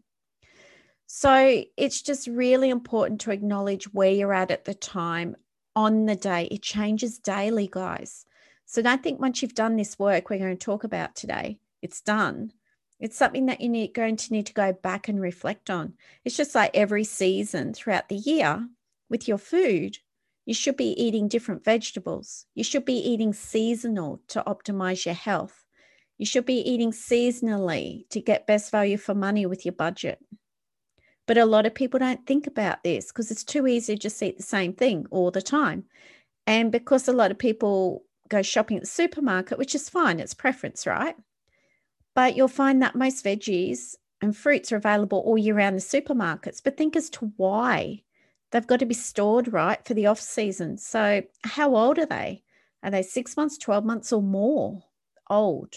So 1.06 1.62
it's 1.76 2.02
just 2.02 2.26
really 2.26 2.68
important 2.68 3.20
to 3.23 3.30
acknowledge 3.30 3.84
where 3.94 4.11
you're 4.11 4.34
at 4.34 4.50
at 4.50 4.64
the 4.64 4.75
time 4.75 5.37
on 5.76 6.06
the 6.06 6.16
day. 6.16 6.49
It 6.50 6.62
changes 6.62 7.20
daily, 7.20 7.68
guys. 7.70 8.26
So 8.66 8.82
don't 8.82 9.04
think 9.04 9.20
once 9.20 9.40
you've 9.40 9.54
done 9.54 9.76
this 9.76 10.00
work 10.00 10.30
we're 10.30 10.40
going 10.40 10.56
to 10.56 10.64
talk 10.64 10.82
about 10.82 11.14
today, 11.14 11.61
it's 11.80 12.00
done. 12.00 12.50
It's 12.99 13.16
something 13.16 13.46
that 13.46 13.61
you 13.61 13.68
need 13.68 13.94
going 13.94 14.16
to 14.16 14.32
need 14.32 14.46
to 14.46 14.52
go 14.52 14.73
back 14.73 15.06
and 15.06 15.20
reflect 15.20 15.70
on. 15.70 15.94
It's 16.25 16.37
just 16.37 16.56
like 16.56 16.73
every 16.75 17.04
season 17.04 17.73
throughout 17.73 18.08
the 18.08 18.16
year 18.16 18.66
with 19.08 19.28
your 19.28 19.38
food. 19.38 19.99
You 20.46 20.54
should 20.54 20.76
be 20.76 20.90
eating 21.02 21.28
different 21.28 21.64
vegetables. 21.64 22.46
You 22.54 22.64
should 22.64 22.84
be 22.84 22.98
eating 22.98 23.32
seasonal 23.32 24.20
to 24.28 24.42
optimize 24.46 25.04
your 25.06 25.14
health. 25.14 25.64
You 26.18 26.26
should 26.26 26.46
be 26.46 26.60
eating 26.60 26.92
seasonally 26.92 28.08
to 28.10 28.20
get 28.20 28.46
best 28.46 28.70
value 28.70 28.96
for 28.96 29.14
money 29.14 29.46
with 29.46 29.64
your 29.64 29.72
budget. 29.72 30.18
But 31.26 31.38
a 31.38 31.46
lot 31.46 31.66
of 31.66 31.74
people 31.74 31.98
don't 31.98 32.26
think 32.26 32.46
about 32.46 32.82
this 32.84 33.06
because 33.06 33.30
it's 33.30 33.44
too 33.44 33.66
easy 33.66 33.94
to 33.94 34.00
just 34.00 34.22
eat 34.22 34.36
the 34.36 34.42
same 34.42 34.74
thing 34.74 35.06
all 35.10 35.30
the 35.30 35.42
time. 35.42 35.84
And 36.46 36.70
because 36.70 37.08
a 37.08 37.12
lot 37.12 37.30
of 37.30 37.38
people 37.38 38.04
go 38.28 38.42
shopping 38.42 38.76
at 38.76 38.82
the 38.82 38.88
supermarket, 38.88 39.58
which 39.58 39.74
is 39.74 39.88
fine, 39.88 40.20
it's 40.20 40.34
preference, 40.34 40.86
right? 40.86 41.16
But 42.14 42.36
you'll 42.36 42.48
find 42.48 42.82
that 42.82 42.94
most 42.94 43.24
veggies 43.24 43.94
and 44.20 44.36
fruits 44.36 44.70
are 44.72 44.76
available 44.76 45.18
all 45.18 45.38
year 45.38 45.54
round 45.54 45.74
in 45.74 45.80
supermarkets. 45.80 46.62
But 46.62 46.76
think 46.76 46.96
as 46.96 47.10
to 47.10 47.32
why. 47.36 48.02
They've 48.50 48.66
got 48.66 48.80
to 48.80 48.86
be 48.86 48.94
stored 48.94 49.52
right 49.52 49.84
for 49.84 49.94
the 49.94 50.06
off 50.06 50.20
season. 50.20 50.78
So, 50.78 51.22
how 51.42 51.74
old 51.74 51.98
are 51.98 52.06
they? 52.06 52.42
Are 52.82 52.90
they 52.90 53.02
six 53.02 53.36
months, 53.36 53.58
12 53.58 53.84
months, 53.84 54.12
or 54.12 54.22
more 54.22 54.82
old? 55.28 55.76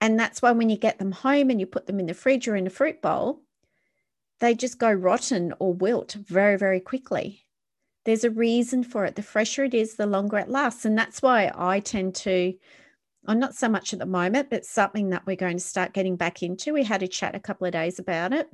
And 0.00 0.18
that's 0.18 0.40
why 0.40 0.52
when 0.52 0.70
you 0.70 0.78
get 0.78 0.98
them 0.98 1.12
home 1.12 1.50
and 1.50 1.60
you 1.60 1.66
put 1.66 1.86
them 1.86 2.00
in 2.00 2.06
the 2.06 2.14
fridge 2.14 2.48
or 2.48 2.56
in 2.56 2.66
a 2.66 2.70
fruit 2.70 3.02
bowl, 3.02 3.42
they 4.38 4.54
just 4.54 4.78
go 4.78 4.90
rotten 4.90 5.52
or 5.58 5.74
wilt 5.74 6.12
very, 6.12 6.56
very 6.56 6.80
quickly. 6.80 7.44
There's 8.04 8.24
a 8.24 8.30
reason 8.30 8.82
for 8.82 9.04
it. 9.04 9.16
The 9.16 9.22
fresher 9.22 9.64
it 9.64 9.74
is, 9.74 9.96
the 9.96 10.06
longer 10.06 10.38
it 10.38 10.48
lasts. 10.48 10.86
And 10.86 10.96
that's 10.96 11.20
why 11.20 11.52
I 11.54 11.80
tend 11.80 12.14
to 12.16 12.54
or 13.28 13.34
not 13.34 13.54
so 13.54 13.68
much 13.68 13.92
at 13.92 13.98
the 13.98 14.06
moment, 14.06 14.50
but 14.50 14.64
something 14.64 15.10
that 15.10 15.26
we're 15.26 15.36
going 15.36 15.58
to 15.58 15.62
start 15.62 15.92
getting 15.92 16.16
back 16.16 16.42
into. 16.42 16.72
We 16.72 16.84
had 16.84 17.02
a 17.02 17.08
chat 17.08 17.34
a 17.34 17.40
couple 17.40 17.66
of 17.66 17.72
days 17.72 17.98
about 17.98 18.32
it, 18.32 18.48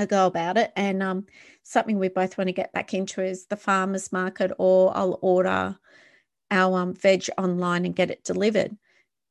ago 0.00 0.26
about 0.26 0.56
it, 0.56 0.72
and 0.76 1.02
um, 1.02 1.26
something 1.62 1.98
we 1.98 2.08
both 2.08 2.36
want 2.36 2.48
to 2.48 2.52
get 2.52 2.72
back 2.72 2.94
into 2.94 3.22
is 3.22 3.46
the 3.46 3.56
farmers 3.56 4.12
market, 4.12 4.50
or 4.58 4.96
I'll 4.96 5.18
order 5.22 5.78
our 6.50 6.78
um, 6.80 6.94
veg 6.94 7.26
online 7.38 7.84
and 7.84 7.94
get 7.94 8.10
it 8.10 8.24
delivered. 8.24 8.76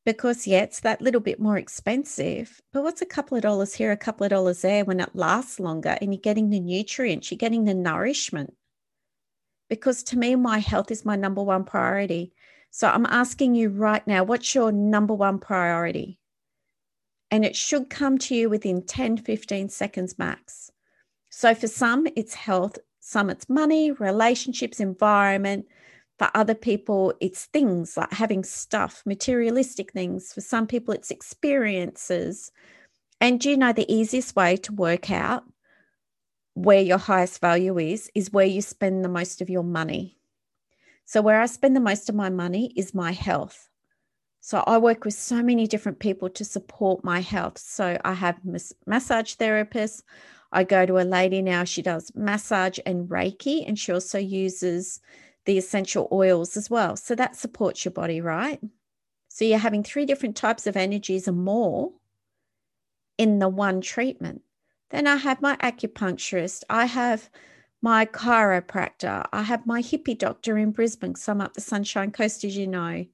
Because, 0.06 0.48
yeah, 0.48 0.62
it's 0.62 0.80
that 0.80 1.02
little 1.02 1.20
bit 1.20 1.40
more 1.40 1.58
expensive, 1.58 2.62
but 2.72 2.84
what's 2.84 3.02
a 3.02 3.06
couple 3.06 3.36
of 3.36 3.44
dollars 3.44 3.74
here, 3.74 3.92
a 3.92 3.98
couple 3.98 4.24
of 4.24 4.30
dollars 4.30 4.62
there 4.62 4.86
when 4.86 5.02
it 5.02 5.14
lasts 5.14 5.60
longer 5.60 5.98
and 6.02 6.14
you're 6.14 6.22
getting 6.22 6.50
the 6.50 6.60
nutrients, 6.60 7.30
you're 7.30 7.38
getting 7.38 7.66
the 7.66 7.74
nourishment? 7.74 8.54
Because 9.70 10.02
to 10.04 10.18
me, 10.18 10.36
my 10.36 10.60
health 10.60 10.90
is 10.90 11.06
my 11.06 11.16
number 11.16 11.44
one 11.44 11.66
priority. 11.66 12.32
So 12.72 12.88
I'm 12.88 13.06
asking 13.06 13.56
you 13.56 13.70
right 13.70 14.06
now, 14.08 14.24
what's 14.24 14.56
your 14.56 14.72
number 14.72 15.14
one 15.14 15.38
priority? 15.38 16.18
And 17.32 17.46
it 17.46 17.56
should 17.56 17.90
come 17.90 18.18
to 18.20 18.36
you 18.36 18.50
within 18.50 18.82
10, 18.82 19.18
15 19.18 19.70
seconds 19.70 20.18
max. 20.18 20.72
So 21.30 21.54
for 21.54 21.68
some, 21.68 22.08
it's 22.16 22.34
health, 22.34 22.80
some 23.00 23.30
it's 23.30 23.48
money, 23.48 23.92
relationships, 23.92 24.80
environment. 24.80 25.68
For 26.18 26.30
other 26.34 26.56
people, 26.56 27.14
it's 27.22 27.46
things 27.46 27.96
like 27.96 28.12
having 28.12 28.44
stuff, 28.44 29.04
materialistic 29.06 29.94
things. 29.94 30.34
For 30.34 30.42
some 30.42 30.68
people, 30.68 30.94
it's 30.94 31.12
experiences. 31.12 32.52
And 33.22 33.44
you 33.46 33.58
know 33.58 33.74
the 33.74 33.92
easiest 33.94 34.36
way 34.36 34.58
to 34.58 34.74
work 34.74 35.12
out 35.12 35.44
where 36.56 36.82
your 36.82 36.98
highest 36.98 37.40
value 37.40 37.78
is, 37.78 38.12
is 38.14 38.34
where 38.34 38.46
you 38.46 38.62
spend 38.62 39.06
the 39.06 39.10
most 39.10 39.42
of 39.42 39.50
your 39.50 39.64
money? 39.64 40.18
So, 41.06 41.22
where 41.22 41.42
I 41.42 41.46
spend 41.46 41.76
the 41.76 41.82
most 41.82 42.10
of 42.10 42.16
my 42.16 42.30
money 42.30 42.74
is 42.76 42.94
my 42.94 43.12
health. 43.12 43.69
So, 44.42 44.64
I 44.66 44.78
work 44.78 45.06
with 45.06 45.14
so 45.14 45.44
many 45.44 45.68
different 45.68 46.00
people 46.00 46.30
to 46.30 46.46
support 46.46 47.04
my 47.04 47.20
health. 47.20 47.58
So, 47.58 47.98
I 48.06 48.14
have 48.14 48.40
massage 48.86 49.36
therapists. 49.36 50.02
I 50.52 50.64
go 50.64 50.86
to 50.86 51.00
a 51.00 51.04
lady 51.04 51.42
now, 51.42 51.64
she 51.64 51.82
does 51.82 52.12
massage 52.16 52.80
and 52.86 53.08
Reiki, 53.10 53.68
and 53.68 53.78
she 53.78 53.92
also 53.92 54.18
uses 54.18 55.02
the 55.46 55.58
essential 55.58 56.08
oils 56.12 56.58
as 56.58 56.70
well. 56.70 56.96
So, 56.96 57.16
that 57.16 57.36
supports 57.36 57.84
your 57.84 57.92
body, 57.92 58.22
right? 58.22 58.62
So, 59.28 59.46
you're 59.46 59.58
having 59.58 59.84
three 59.84 60.06
different 60.06 60.36
types 60.36 60.68
of 60.68 60.78
energies 60.78 61.28
and 61.28 61.44
more 61.44 61.92
in 63.18 63.40
the 63.40 63.50
one 63.50 63.82
treatment. 63.82 64.42
Then 64.90 65.06
I 65.06 65.18
have 65.18 65.42
my 65.42 65.56
acupuncturist. 65.58 66.64
I 66.70 66.86
have 66.86 67.30
my 67.82 68.06
chiropractor. 68.06 69.26
I 69.32 69.44
have 69.44 69.66
my 69.66 69.82
hippie 69.82 70.18
doctor 70.18 70.58
in 70.58 70.72
Brisbane, 70.72 71.16
I'm 71.28 71.42
up 71.42 71.54
the 71.54 71.62
Sunshine 71.62 72.12
Coast, 72.12 72.44
as 72.44 72.58
you 72.58 72.68
know. 72.68 73.06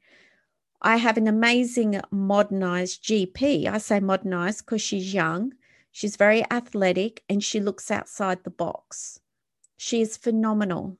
I 0.85 0.97
have 0.97 1.17
an 1.17 1.27
amazing 1.27 1.99
modernized 2.11 3.03
GP. 3.03 3.65
I 3.65 3.79
say 3.79 3.99
modernized 3.99 4.65
because 4.65 4.83
she's 4.83 5.15
young, 5.15 5.55
she's 5.91 6.15
very 6.15 6.45
athletic, 6.51 7.23
and 7.27 7.43
she 7.43 7.59
looks 7.59 7.89
outside 7.89 8.43
the 8.43 8.51
box. 8.51 9.19
She 9.77 9.99
is 9.99 10.15
phenomenal. 10.15 10.99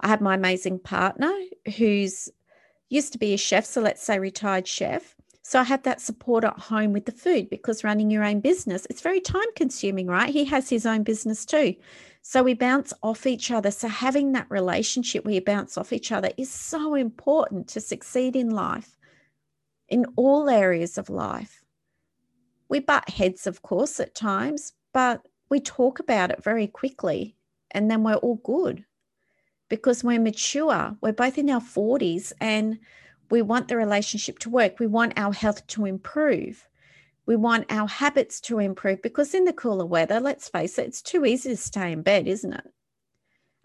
I 0.00 0.08
have 0.08 0.20
my 0.20 0.34
amazing 0.34 0.80
partner 0.80 1.32
who's 1.76 2.30
used 2.88 3.12
to 3.12 3.18
be 3.18 3.32
a 3.32 3.38
chef, 3.38 3.64
so 3.64 3.80
let's 3.80 4.02
say 4.02 4.18
retired 4.18 4.66
chef. 4.66 5.14
So 5.42 5.60
I 5.60 5.64
have 5.64 5.84
that 5.84 6.00
support 6.00 6.42
at 6.42 6.58
home 6.58 6.92
with 6.92 7.06
the 7.06 7.12
food 7.12 7.48
because 7.50 7.84
running 7.84 8.10
your 8.10 8.24
own 8.24 8.40
business, 8.40 8.88
it's 8.90 9.02
very 9.02 9.20
time 9.20 9.54
consuming, 9.54 10.08
right? 10.08 10.30
He 10.30 10.44
has 10.46 10.68
his 10.68 10.84
own 10.84 11.04
business 11.04 11.46
too. 11.46 11.76
So 12.30 12.42
we 12.42 12.52
bounce 12.52 12.92
off 13.02 13.26
each 13.26 13.50
other. 13.50 13.70
So 13.70 13.88
having 13.88 14.32
that 14.32 14.50
relationship 14.50 15.24
where 15.24 15.32
you 15.32 15.40
bounce 15.40 15.78
off 15.78 15.94
each 15.94 16.12
other 16.12 16.30
is 16.36 16.50
so 16.50 16.94
important 16.94 17.68
to 17.68 17.80
succeed 17.80 18.36
in 18.36 18.50
life, 18.50 18.98
in 19.88 20.04
all 20.14 20.50
areas 20.50 20.98
of 20.98 21.08
life. 21.08 21.64
We 22.68 22.80
butt 22.80 23.08
heads, 23.08 23.46
of 23.46 23.62
course, 23.62 23.98
at 23.98 24.14
times, 24.14 24.74
but 24.92 25.26
we 25.48 25.58
talk 25.58 26.00
about 26.00 26.30
it 26.30 26.44
very 26.44 26.66
quickly 26.66 27.34
and 27.70 27.90
then 27.90 28.04
we're 28.04 28.16
all 28.16 28.42
good 28.44 28.84
because 29.70 30.04
we're 30.04 30.20
mature. 30.20 30.98
We're 31.00 31.14
both 31.14 31.38
in 31.38 31.48
our 31.48 31.62
40s 31.62 32.34
and 32.42 32.78
we 33.30 33.40
want 33.40 33.68
the 33.68 33.76
relationship 33.78 34.38
to 34.40 34.50
work. 34.50 34.78
We 34.78 34.86
want 34.86 35.14
our 35.18 35.32
health 35.32 35.66
to 35.68 35.86
improve. 35.86 36.67
We 37.28 37.36
want 37.36 37.70
our 37.70 37.86
habits 37.86 38.40
to 38.40 38.58
improve 38.58 39.02
because 39.02 39.34
in 39.34 39.44
the 39.44 39.52
cooler 39.52 39.84
weather, 39.84 40.18
let's 40.18 40.48
face 40.48 40.78
it, 40.78 40.86
it's 40.86 41.02
too 41.02 41.26
easy 41.26 41.50
to 41.50 41.58
stay 41.58 41.92
in 41.92 42.00
bed, 42.00 42.26
isn't 42.26 42.54
it? 42.54 42.64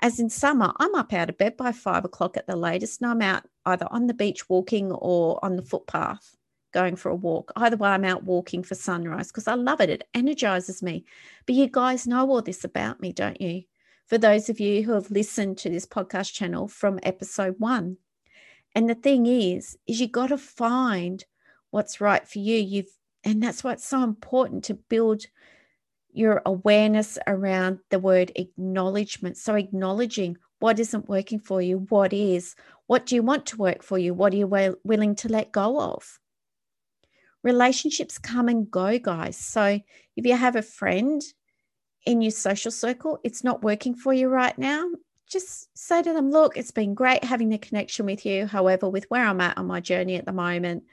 As 0.01 0.19
in 0.19 0.29
summer, 0.29 0.73
I'm 0.79 0.93
up 0.95 1.13
out 1.13 1.29
of 1.29 1.37
bed 1.37 1.55
by 1.55 1.71
five 1.71 2.03
o'clock 2.03 2.35
at 2.35 2.45
the 2.45 2.57
latest, 2.57 3.01
and 3.01 3.09
I'm 3.09 3.21
out 3.21 3.43
either 3.65 3.87
on 3.89 4.07
the 4.07 4.13
beach 4.13 4.49
walking 4.49 4.91
or 4.91 5.39
on 5.45 5.55
the 5.55 5.61
footpath 5.61 6.35
going 6.73 6.97
for 6.97 7.07
a 7.07 7.15
walk. 7.15 7.53
Either 7.55 7.77
way, 7.77 7.91
I'm 7.91 8.03
out 8.03 8.25
walking 8.25 8.63
for 8.63 8.75
sunrise 8.75 9.27
because 9.27 9.47
I 9.47 9.53
love 9.53 9.79
it. 9.79 9.89
It 9.89 10.09
energizes 10.13 10.83
me. 10.83 11.05
But 11.45 11.55
you 11.55 11.69
guys 11.69 12.05
know 12.05 12.29
all 12.29 12.41
this 12.41 12.65
about 12.65 12.99
me, 12.99 13.13
don't 13.13 13.39
you? 13.39 13.63
For 14.07 14.17
those 14.17 14.49
of 14.49 14.59
you 14.59 14.83
who 14.83 14.91
have 14.91 15.09
listened 15.09 15.57
to 15.59 15.69
this 15.69 15.85
podcast 15.85 16.33
channel 16.33 16.67
from 16.67 16.99
episode 17.01 17.55
one. 17.59 17.95
And 18.75 18.89
the 18.89 18.95
thing 18.95 19.25
is, 19.25 19.77
is 19.87 20.01
you 20.01 20.09
got 20.09 20.27
to 20.27 20.37
find 20.37 21.23
what's 21.69 22.01
right 22.01 22.27
for 22.27 22.39
you. 22.39 22.57
You've 22.57 22.91
and 23.23 23.41
that's 23.41 23.63
why 23.63 23.73
it's 23.73 23.87
so 23.87 24.03
important 24.03 24.63
to 24.65 24.73
build 24.73 25.25
your 26.11 26.41
awareness 26.45 27.17
around 27.27 27.79
the 27.89 27.99
word 27.99 28.31
acknowledgement. 28.35 29.37
So, 29.37 29.55
acknowledging 29.55 30.37
what 30.59 30.79
isn't 30.79 31.09
working 31.09 31.39
for 31.39 31.61
you, 31.61 31.85
what 31.89 32.13
is, 32.13 32.55
what 32.87 33.05
do 33.05 33.15
you 33.15 33.23
want 33.23 33.45
to 33.47 33.57
work 33.57 33.83
for 33.83 33.97
you, 33.97 34.13
what 34.13 34.33
are 34.33 34.37
you 34.37 34.77
willing 34.83 35.15
to 35.15 35.29
let 35.29 35.51
go 35.51 35.79
of? 35.81 36.19
Relationships 37.43 38.17
come 38.17 38.47
and 38.47 38.69
go, 38.69 38.97
guys. 38.99 39.37
So, 39.37 39.79
if 40.15 40.25
you 40.25 40.35
have 40.35 40.55
a 40.55 40.61
friend 40.61 41.21
in 42.05 42.21
your 42.21 42.31
social 42.31 42.71
circle, 42.71 43.19
it's 43.23 43.43
not 43.43 43.63
working 43.63 43.95
for 43.95 44.13
you 44.13 44.27
right 44.27 44.57
now, 44.57 44.83
just 45.27 45.75
say 45.75 46.01
to 46.01 46.13
them, 46.13 46.29
Look, 46.29 46.57
it's 46.57 46.71
been 46.71 46.93
great 46.93 47.23
having 47.23 47.49
the 47.49 47.57
connection 47.57 48.05
with 48.05 48.25
you. 48.25 48.45
However, 48.45 48.89
with 48.89 49.05
where 49.09 49.25
I'm 49.25 49.41
at 49.41 49.57
on 49.57 49.65
my 49.65 49.79
journey 49.79 50.15
at 50.15 50.25
the 50.25 50.31
moment, 50.31 50.83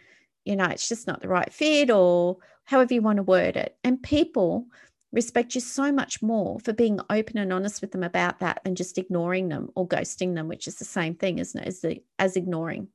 you 0.44 0.56
know, 0.56 0.66
it's 0.66 0.88
just 0.88 1.06
not 1.06 1.20
the 1.20 1.28
right 1.28 1.52
fit 1.52 1.90
or 1.90 2.38
however 2.64 2.94
you 2.94 3.02
want 3.02 3.16
to 3.16 3.22
word 3.22 3.56
it. 3.56 3.76
And 3.84 4.02
people 4.02 4.66
respect 5.12 5.54
you 5.54 5.60
so 5.60 5.90
much 5.90 6.22
more 6.22 6.60
for 6.60 6.72
being 6.72 7.00
open 7.10 7.38
and 7.38 7.52
honest 7.52 7.80
with 7.80 7.92
them 7.92 8.04
about 8.04 8.38
that 8.40 8.60
than 8.64 8.76
just 8.76 8.98
ignoring 8.98 9.48
them 9.48 9.70
or 9.74 9.88
ghosting 9.88 10.34
them, 10.34 10.48
which 10.48 10.68
is 10.68 10.76
the 10.76 10.84
same 10.84 11.14
thing, 11.14 11.38
isn't 11.38 11.60
it, 11.60 11.66
as, 11.66 11.80
the, 11.80 12.02
as 12.18 12.36
ignoring. 12.36 12.88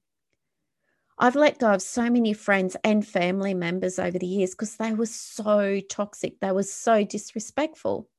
I've 1.17 1.35
let 1.35 1.59
go 1.59 1.71
of 1.73 1.81
so 1.81 2.09
many 2.09 2.33
friends 2.33 2.75
and 2.83 3.05
family 3.05 3.53
members 3.53 3.99
over 3.99 4.19
the 4.19 4.27
years 4.27 4.51
because 4.51 4.75
they 4.75 4.91
were 4.91 5.05
so 5.05 5.79
toxic. 5.89 6.39
They 6.39 6.51
were 6.51 6.63
so 6.63 7.05
disrespectful. 7.05 8.09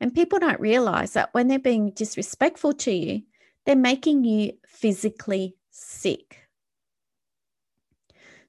And 0.00 0.14
people 0.14 0.38
don't 0.38 0.60
realize 0.60 1.14
that 1.14 1.32
when 1.32 1.48
they're 1.48 1.58
being 1.58 1.90
disrespectful 1.90 2.74
to 2.74 2.92
you, 2.92 3.22
they're 3.64 3.76
making 3.76 4.24
you 4.24 4.52
physically 4.66 5.56
sick. 5.70 6.43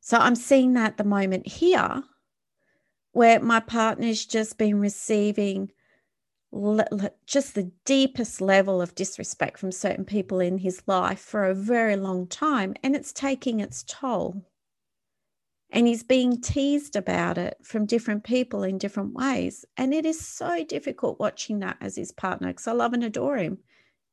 So 0.05 0.19
I'm 0.19 0.35
seeing 0.35 0.73
that 0.73 0.85
at 0.91 0.97
the 0.97 1.03
moment 1.03 1.47
here, 1.47 2.03
where 3.13 3.39
my 3.39 3.59
partner's 3.59 4.23
just 4.23 4.55
been 4.55 4.79
receiving 4.79 5.71
just 7.25 7.55
the 7.55 7.71
deepest 7.85 8.39
level 8.39 8.83
of 8.83 8.93
disrespect 8.93 9.57
from 9.57 9.71
certain 9.71 10.05
people 10.05 10.39
in 10.39 10.59
his 10.59 10.83
life 10.85 11.19
for 11.19 11.45
a 11.45 11.55
very 11.55 11.95
long 11.95 12.27
time, 12.27 12.75
and 12.83 12.95
it's 12.95 13.11
taking 13.11 13.59
its 13.59 13.83
toll. 13.87 14.45
And 15.71 15.87
he's 15.87 16.03
being 16.03 16.39
teased 16.39 16.95
about 16.95 17.39
it 17.39 17.57
from 17.63 17.87
different 17.87 18.23
people 18.23 18.61
in 18.61 18.77
different 18.77 19.15
ways. 19.15 19.65
And 19.75 19.91
it 19.91 20.05
is 20.05 20.23
so 20.23 20.63
difficult 20.63 21.19
watching 21.19 21.57
that 21.59 21.77
as 21.81 21.95
his 21.95 22.11
partner 22.11 22.49
because 22.49 22.67
I 22.67 22.73
love 22.73 22.93
and 22.93 23.03
adore 23.03 23.37
him. 23.37 23.57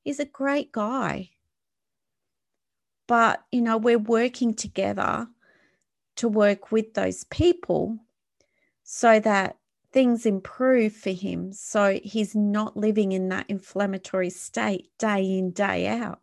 He's 0.05 0.21
a 0.21 0.25
great 0.25 0.73
guy. 0.73 1.33
But, 3.07 3.43
you 3.53 3.61
know, 3.61 3.77
we're 3.77 3.99
working 3.99 4.55
together 4.55 5.29
to 6.17 6.29
work 6.29 6.71
with 6.71 6.95
those 6.95 7.25
people 7.25 7.99
so 8.83 9.21
that 9.21 9.57
things 9.93 10.27
improve 10.27 10.95
for 10.95 11.11
him. 11.11 11.53
So 11.53 12.01
he's 12.03 12.35
not 12.35 12.77
living 12.77 13.13
in 13.13 13.29
that 13.29 13.47
inflammatory 13.49 14.31
state 14.31 14.91
day 14.99 15.39
in, 15.39 15.53
day 15.53 15.87
out. 15.87 16.21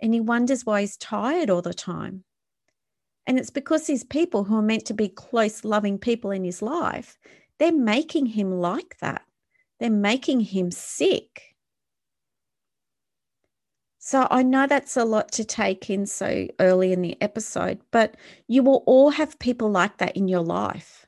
And 0.00 0.12
he 0.12 0.20
wonders 0.20 0.66
why 0.66 0.80
he's 0.80 0.96
tired 0.96 1.48
all 1.48 1.62
the 1.62 1.74
time. 1.74 2.24
And 3.26 3.38
it's 3.38 3.50
because 3.50 3.86
these 3.86 4.02
people 4.04 4.44
who 4.44 4.56
are 4.56 4.62
meant 4.62 4.84
to 4.86 4.94
be 4.94 5.08
close, 5.08 5.64
loving 5.64 5.96
people 5.98 6.32
in 6.32 6.42
his 6.42 6.60
life, 6.60 7.18
they're 7.58 7.72
making 7.72 8.26
him 8.26 8.50
like 8.50 8.98
that. 8.98 9.22
They're 9.78 9.90
making 9.90 10.40
him 10.40 10.72
sick. 10.72 11.51
So 14.04 14.26
I 14.32 14.42
know 14.42 14.66
that's 14.66 14.96
a 14.96 15.04
lot 15.04 15.30
to 15.30 15.44
take 15.44 15.88
in 15.88 16.06
so 16.06 16.48
early 16.58 16.92
in 16.92 17.02
the 17.02 17.16
episode, 17.22 17.78
but 17.92 18.16
you 18.48 18.64
will 18.64 18.82
all 18.84 19.10
have 19.10 19.38
people 19.38 19.70
like 19.70 19.98
that 19.98 20.16
in 20.16 20.26
your 20.26 20.42
life 20.42 21.06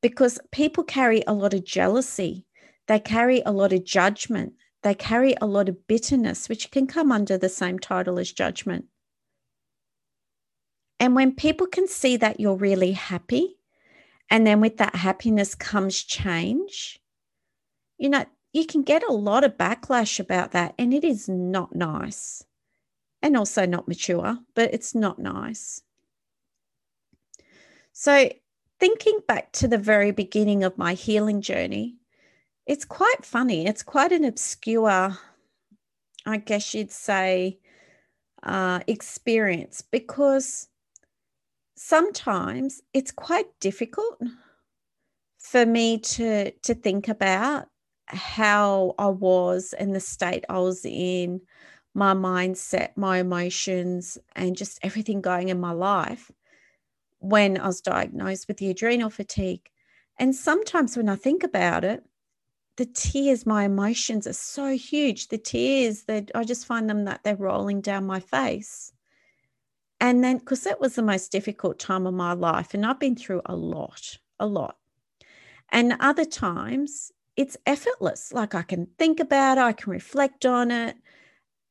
because 0.00 0.38
people 0.52 0.84
carry 0.84 1.24
a 1.26 1.32
lot 1.32 1.52
of 1.52 1.64
jealousy, 1.64 2.46
they 2.86 3.00
carry 3.00 3.42
a 3.44 3.50
lot 3.50 3.72
of 3.72 3.82
judgment, 3.82 4.52
they 4.84 4.94
carry 4.94 5.34
a 5.40 5.46
lot 5.46 5.68
of 5.68 5.88
bitterness, 5.88 6.48
which 6.48 6.70
can 6.70 6.86
come 6.86 7.10
under 7.10 7.36
the 7.36 7.48
same 7.48 7.80
title 7.80 8.20
as 8.20 8.30
judgment. 8.30 8.84
And 11.00 11.16
when 11.16 11.34
people 11.34 11.66
can 11.66 11.88
see 11.88 12.16
that 12.18 12.38
you're 12.38 12.54
really 12.54 12.92
happy, 12.92 13.56
and 14.30 14.46
then 14.46 14.60
with 14.60 14.76
that 14.76 14.94
happiness 14.94 15.56
comes 15.56 16.04
change, 16.04 17.00
you 17.98 18.08
know, 18.08 18.26
you 18.52 18.66
can 18.66 18.82
get 18.82 19.02
a 19.02 19.12
lot 19.12 19.44
of 19.44 19.56
backlash 19.56 20.18
about 20.18 20.52
that, 20.52 20.74
and 20.78 20.92
it 20.92 21.04
is 21.04 21.28
not 21.28 21.74
nice 21.74 22.44
and 23.22 23.36
also 23.36 23.66
not 23.66 23.88
mature, 23.88 24.38
but 24.54 24.72
it's 24.72 24.94
not 24.94 25.18
nice. 25.18 25.82
So, 27.92 28.30
thinking 28.78 29.20
back 29.28 29.52
to 29.52 29.68
the 29.68 29.78
very 29.78 30.10
beginning 30.10 30.64
of 30.64 30.78
my 30.78 30.94
healing 30.94 31.42
journey, 31.42 31.96
it's 32.66 32.84
quite 32.84 33.24
funny. 33.24 33.66
It's 33.66 33.82
quite 33.82 34.12
an 34.12 34.24
obscure, 34.24 35.18
I 36.24 36.36
guess 36.38 36.74
you'd 36.74 36.92
say, 36.92 37.58
uh, 38.42 38.80
experience 38.86 39.82
because 39.82 40.68
sometimes 41.76 42.82
it's 42.94 43.10
quite 43.10 43.46
difficult 43.60 44.20
for 45.38 45.64
me 45.64 45.98
to 45.98 46.50
to 46.50 46.74
think 46.74 47.08
about 47.08 47.69
how 48.12 48.94
I 48.98 49.08
was 49.08 49.72
and 49.72 49.94
the 49.94 50.00
state 50.00 50.44
I 50.48 50.58
was 50.58 50.84
in, 50.84 51.40
my 51.94 52.14
mindset, 52.14 52.90
my 52.96 53.18
emotions, 53.18 54.18
and 54.36 54.56
just 54.56 54.78
everything 54.82 55.20
going 55.20 55.48
in 55.48 55.60
my 55.60 55.72
life 55.72 56.30
when 57.18 57.58
I 57.58 57.66
was 57.66 57.80
diagnosed 57.80 58.48
with 58.48 58.58
the 58.58 58.70
adrenal 58.70 59.10
fatigue. 59.10 59.68
And 60.18 60.34
sometimes 60.34 60.96
when 60.96 61.08
I 61.08 61.16
think 61.16 61.42
about 61.42 61.84
it, 61.84 62.04
the 62.76 62.86
tears, 62.86 63.44
my 63.44 63.64
emotions 63.64 64.26
are 64.26 64.32
so 64.32 64.76
huge. 64.76 65.28
The 65.28 65.38
tears 65.38 66.04
that 66.04 66.30
I 66.34 66.44
just 66.44 66.66
find 66.66 66.88
them 66.88 67.04
that 67.04 67.22
they're 67.24 67.36
rolling 67.36 67.80
down 67.80 68.06
my 68.06 68.20
face. 68.20 68.92
And 70.00 70.24
then, 70.24 70.38
because 70.38 70.62
that 70.62 70.80
was 70.80 70.94
the 70.94 71.02
most 71.02 71.30
difficult 71.30 71.78
time 71.78 72.06
of 72.06 72.14
my 72.14 72.32
life, 72.32 72.72
and 72.72 72.86
I've 72.86 72.98
been 72.98 73.16
through 73.16 73.42
a 73.44 73.54
lot, 73.54 74.18
a 74.38 74.46
lot. 74.46 74.76
And 75.70 75.96
other 76.00 76.24
times 76.24 77.12
it's 77.36 77.56
effortless. 77.66 78.32
Like 78.32 78.54
I 78.54 78.62
can 78.62 78.86
think 78.98 79.20
about 79.20 79.58
it, 79.58 79.62
I 79.62 79.72
can 79.72 79.92
reflect 79.92 80.46
on 80.46 80.70
it, 80.70 80.96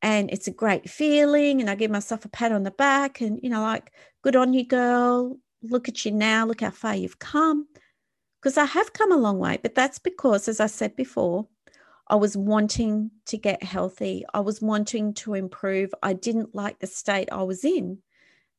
and 0.02 0.30
it's 0.30 0.48
a 0.48 0.52
great 0.52 0.88
feeling. 0.88 1.60
And 1.60 1.70
I 1.70 1.74
give 1.74 1.90
myself 1.90 2.24
a 2.24 2.28
pat 2.28 2.52
on 2.52 2.62
the 2.62 2.70
back 2.70 3.20
and, 3.20 3.38
you 3.42 3.50
know, 3.50 3.62
like, 3.62 3.92
good 4.22 4.36
on 4.36 4.54
you, 4.54 4.64
girl. 4.66 5.36
Look 5.62 5.88
at 5.88 6.04
you 6.04 6.12
now. 6.12 6.46
Look 6.46 6.62
how 6.62 6.70
far 6.70 6.94
you've 6.94 7.18
come. 7.18 7.66
Because 8.40 8.56
I 8.56 8.64
have 8.64 8.94
come 8.94 9.12
a 9.12 9.18
long 9.18 9.38
way, 9.38 9.58
but 9.62 9.74
that's 9.74 9.98
because, 9.98 10.48
as 10.48 10.60
I 10.60 10.66
said 10.66 10.96
before, 10.96 11.46
I 12.08 12.16
was 12.16 12.36
wanting 12.36 13.10
to 13.26 13.36
get 13.36 13.62
healthy. 13.62 14.24
I 14.32 14.40
was 14.40 14.62
wanting 14.62 15.12
to 15.14 15.34
improve. 15.34 15.92
I 16.02 16.14
didn't 16.14 16.54
like 16.54 16.78
the 16.78 16.86
state 16.86 17.28
I 17.30 17.42
was 17.42 17.64
in. 17.64 17.98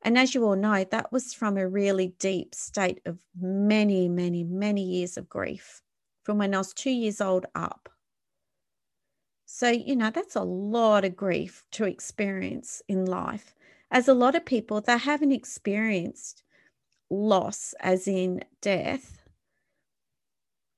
And 0.03 0.17
as 0.17 0.35
you 0.35 0.43
all 0.45 0.55
know, 0.55 0.83
that 0.83 1.11
was 1.11 1.33
from 1.33 1.57
a 1.57 1.67
really 1.67 2.13
deep 2.19 2.53
state 2.53 3.01
of 3.05 3.19
many, 3.39 4.07
many, 4.07 4.43
many 4.43 4.83
years 4.83 5.17
of 5.17 5.27
grief 5.27 5.80
from 6.23 6.37
when 6.37 6.53
I 6.53 6.59
was 6.59 6.73
two 6.73 6.91
years 6.91 7.21
old 7.21 7.45
up. 7.55 7.89
So, 9.45 9.69
you 9.69 9.95
know, 9.95 10.09
that's 10.09 10.35
a 10.35 10.43
lot 10.43 11.03
of 11.03 11.15
grief 11.15 11.65
to 11.71 11.85
experience 11.85 12.81
in 12.87 13.05
life. 13.05 13.53
As 13.91 14.07
a 14.07 14.13
lot 14.13 14.35
of 14.35 14.45
people, 14.45 14.79
they 14.79 14.97
haven't 14.97 15.33
experienced 15.33 16.43
loss, 17.09 17.75
as 17.81 18.07
in 18.07 18.43
death, 18.61 19.21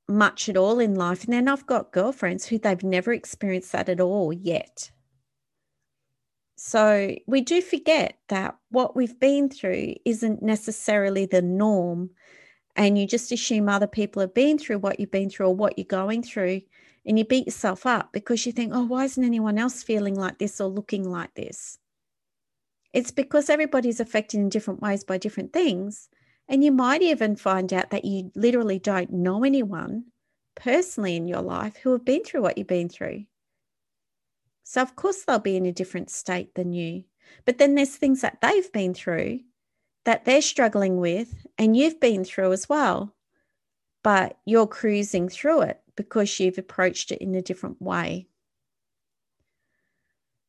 much 0.08 0.50
at 0.50 0.58
all 0.58 0.80
in 0.80 0.96
life. 0.96 1.24
And 1.24 1.34
then 1.34 1.48
I've 1.48 1.68
got 1.68 1.92
girlfriends 1.92 2.48
who 2.48 2.58
they've 2.58 2.84
never 2.84 3.14
experienced 3.14 3.72
that 3.74 3.90
at 3.90 4.02
all 4.02 4.34
yet. 4.34 4.90
So 6.56 7.16
we 7.28 7.42
do 7.42 7.62
forget 7.62 8.18
that 8.30 8.58
what 8.70 8.96
we've 8.96 9.20
been 9.20 9.50
through 9.50 9.96
isn't 10.06 10.42
necessarily 10.42 11.26
the 11.26 11.42
norm. 11.42 12.12
And 12.76 12.98
you 12.98 13.06
just 13.06 13.32
assume 13.32 13.70
other 13.70 13.88
people 13.88 14.22
have 14.22 14.34
been 14.34 14.58
through 14.58 14.80
what 14.80 15.00
you've 15.00 15.12
been 15.12 15.30
through 15.30 15.48
or 15.48 15.56
what 15.56 15.78
you're 15.78 15.86
going 15.86 16.24
through. 16.24 16.62
And 17.06 17.20
you 17.20 17.26
beat 17.26 17.46
yourself 17.46 17.86
up 17.86 18.14
because 18.14 18.46
you 18.46 18.52
think, 18.52 18.72
oh, 18.74 18.86
why 18.86 19.04
isn't 19.04 19.24
anyone 19.24 19.58
else 19.58 19.84
feeling 19.84 20.16
like 20.16 20.40
this 20.40 20.60
or 20.60 20.68
looking 20.68 21.10
like 21.10 21.34
this? 21.36 21.78
It's 22.94 23.12
because 23.12 23.50
everybody's 23.50 24.00
affected 24.00 24.40
in 24.40 24.50
different 24.50 24.82
ways 24.82 25.04
by 25.04 25.18
different 25.18 25.52
things. 25.52 26.10
And 26.48 26.64
you 26.64 26.72
might 26.72 27.02
even 27.02 27.36
find 27.36 27.74
out 27.74 27.90
that 27.90 28.06
you 28.06 28.32
literally 28.36 28.80
don't 28.80 29.12
know 29.12 29.44
anyone 29.44 30.06
personally 30.56 31.16
in 31.16 31.28
your 31.28 31.42
life 31.42 31.78
who 31.78 31.92
have 31.92 32.06
been 32.06 32.24
through 32.24 32.42
what 32.42 32.58
you've 32.58 32.68
been 32.68 32.90
through. 32.90 33.26
So, 34.64 34.82
of 34.82 34.96
course, 34.96 35.24
they'll 35.24 35.40
be 35.40 35.58
in 35.58 35.66
a 35.66 35.72
different 35.72 36.10
state 36.10 36.56
than 36.56 36.74
you. 36.74 37.04
But 37.46 37.58
then 37.58 37.76
there's 37.76 37.96
things 37.96 38.22
that 38.22 38.40
they've 38.42 38.72
been 38.72 38.94
through 38.94 39.40
that 40.06 40.26
they're 40.26 40.42
struggling 40.42 40.98
with, 40.98 41.43
and 41.58 41.76
you've 41.78 42.00
been 42.00 42.24
through 42.24 42.52
as 42.52 42.68
well. 42.68 43.14
But 44.04 44.38
you're 44.46 44.68
cruising 44.68 45.30
through 45.30 45.62
it 45.62 45.82
because 45.96 46.40
you've 46.40 46.58
approached 46.58 47.12
it 47.12 47.22
in 47.22 47.36
a 47.36 47.42
different 47.42 47.82
way. 47.82 48.28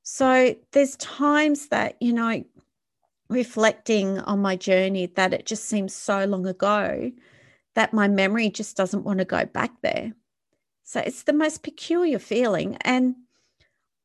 So, 0.02 0.54
there's 0.72 0.96
times 0.96 1.68
that, 1.68 1.96
you 2.00 2.12
know, 2.12 2.44
reflecting 3.28 4.18
on 4.18 4.42
my 4.42 4.56
journey, 4.56 5.06
that 5.06 5.32
it 5.32 5.46
just 5.46 5.64
seems 5.64 5.94
so 5.94 6.24
long 6.24 6.46
ago 6.46 7.10
that 7.74 7.94
my 7.94 8.06
memory 8.06 8.50
just 8.50 8.76
doesn't 8.76 9.04
want 9.04 9.20
to 9.20 9.24
go 9.24 9.46
back 9.46 9.80
there. 9.82 10.12
So, 10.82 11.00
it's 11.00 11.22
the 11.22 11.32
most 11.32 11.62
peculiar 11.62 12.18
feeling. 12.18 12.76
And 12.82 13.14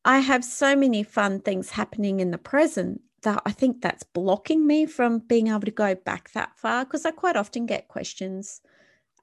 I 0.04 0.20
have 0.20 0.44
so 0.44 0.74
many 0.74 1.02
fun 1.02 1.40
things 1.40 1.70
happening 1.70 2.20
in 2.20 2.30
the 2.30 2.38
present 2.38 3.02
that 3.22 3.42
I 3.44 3.52
think 3.52 3.80
that's 3.80 4.02
blocking 4.02 4.66
me 4.66 4.86
from 4.86 5.18
being 5.18 5.48
able 5.48 5.60
to 5.60 5.70
go 5.70 5.94
back 5.94 6.32
that 6.32 6.56
far 6.56 6.84
because 6.84 7.04
I 7.04 7.10
quite 7.10 7.36
often 7.36 7.66
get 7.66 7.88
questions 7.88 8.60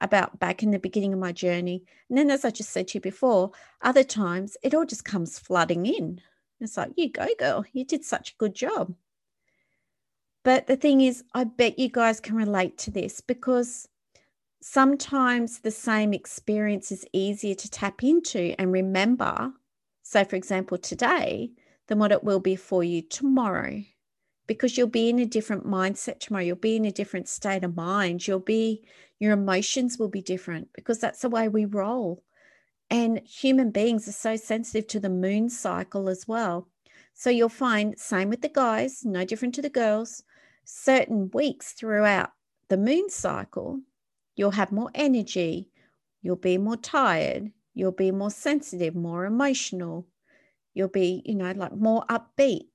about 0.00 0.38
back 0.38 0.62
in 0.62 0.70
the 0.70 0.78
beginning 0.78 1.12
of 1.12 1.18
my 1.18 1.32
journey. 1.32 1.84
And 2.08 2.16
then, 2.16 2.30
as 2.30 2.44
I 2.44 2.50
just 2.50 2.70
said 2.70 2.88
to 2.88 2.98
you 2.98 3.00
before, 3.00 3.50
other 3.82 4.04
times 4.04 4.56
it 4.62 4.74
all 4.74 4.84
just 4.84 5.04
comes 5.04 5.38
flooding 5.38 5.86
in. 5.86 6.20
It's 6.60 6.76
like, 6.76 6.92
you 6.96 7.10
go, 7.10 7.26
girl, 7.38 7.64
you 7.72 7.84
did 7.84 8.04
such 8.04 8.32
a 8.32 8.36
good 8.36 8.54
job. 8.54 8.94
But 10.44 10.66
the 10.66 10.76
thing 10.76 11.00
is, 11.00 11.24
I 11.34 11.44
bet 11.44 11.78
you 11.78 11.88
guys 11.88 12.20
can 12.20 12.36
relate 12.36 12.78
to 12.78 12.90
this 12.90 13.20
because 13.20 13.88
sometimes 14.60 15.60
the 15.60 15.70
same 15.70 16.12
experience 16.12 16.90
is 16.90 17.06
easier 17.12 17.54
to 17.54 17.70
tap 17.70 18.02
into 18.02 18.54
and 18.58 18.72
remember 18.72 19.52
so, 20.08 20.24
for 20.24 20.36
example, 20.36 20.78
today, 20.78 21.50
than 21.88 21.98
what 21.98 22.12
it 22.12 22.22
will 22.24 22.40
be 22.40 22.56
for 22.56 22.84
you 22.84 23.02
tomorrow, 23.02 23.82
because 24.46 24.78
you'll 24.78 24.86
be 24.86 25.08
in 25.08 25.18
a 25.18 25.26
different 25.26 25.66
mindset 25.66 26.20
tomorrow. 26.20 26.44
You'll 26.44 26.56
be 26.56 26.76
in 26.76 26.84
a 26.84 26.92
different 26.92 27.28
state 27.28 27.64
of 27.64 27.76
mind. 27.76 28.26
You'll 28.26 28.38
be, 28.38 28.84
your 29.18 29.32
emotions 29.32 29.98
will 29.98 30.08
be 30.08 30.22
different 30.22 30.68
because 30.74 30.98
that's 30.98 31.22
the 31.22 31.28
way 31.28 31.48
we 31.48 31.64
roll. 31.64 32.22
And 32.90 33.20
human 33.20 33.70
beings 33.70 34.08
are 34.08 34.12
so 34.12 34.36
sensitive 34.36 34.86
to 34.88 35.00
the 35.00 35.10
moon 35.10 35.50
cycle 35.50 36.08
as 36.08 36.26
well. 36.26 36.68
So 37.14 37.30
you'll 37.30 37.48
find, 37.48 37.98
same 37.98 38.30
with 38.30 38.42
the 38.42 38.48
guys, 38.48 39.04
no 39.04 39.24
different 39.24 39.54
to 39.56 39.62
the 39.62 39.68
girls, 39.68 40.22
certain 40.64 41.30
weeks 41.32 41.72
throughout 41.72 42.30
the 42.68 42.76
moon 42.76 43.10
cycle, 43.10 43.80
you'll 44.36 44.52
have 44.52 44.70
more 44.70 44.90
energy, 44.94 45.70
you'll 46.22 46.36
be 46.36 46.58
more 46.58 46.76
tired, 46.76 47.50
You'll 47.78 47.92
be 47.92 48.10
more 48.10 48.32
sensitive, 48.32 48.96
more 48.96 49.24
emotional. 49.24 50.04
You'll 50.78 50.86
be, 50.86 51.22
you 51.26 51.34
know, 51.34 51.50
like 51.56 51.74
more 51.74 52.04
upbeat. 52.08 52.68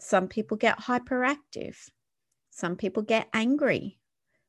Some 0.00 0.26
people 0.26 0.56
get 0.56 0.80
hyperactive. 0.80 1.76
Some 2.50 2.74
people 2.74 3.04
get 3.04 3.28
angry 3.32 4.00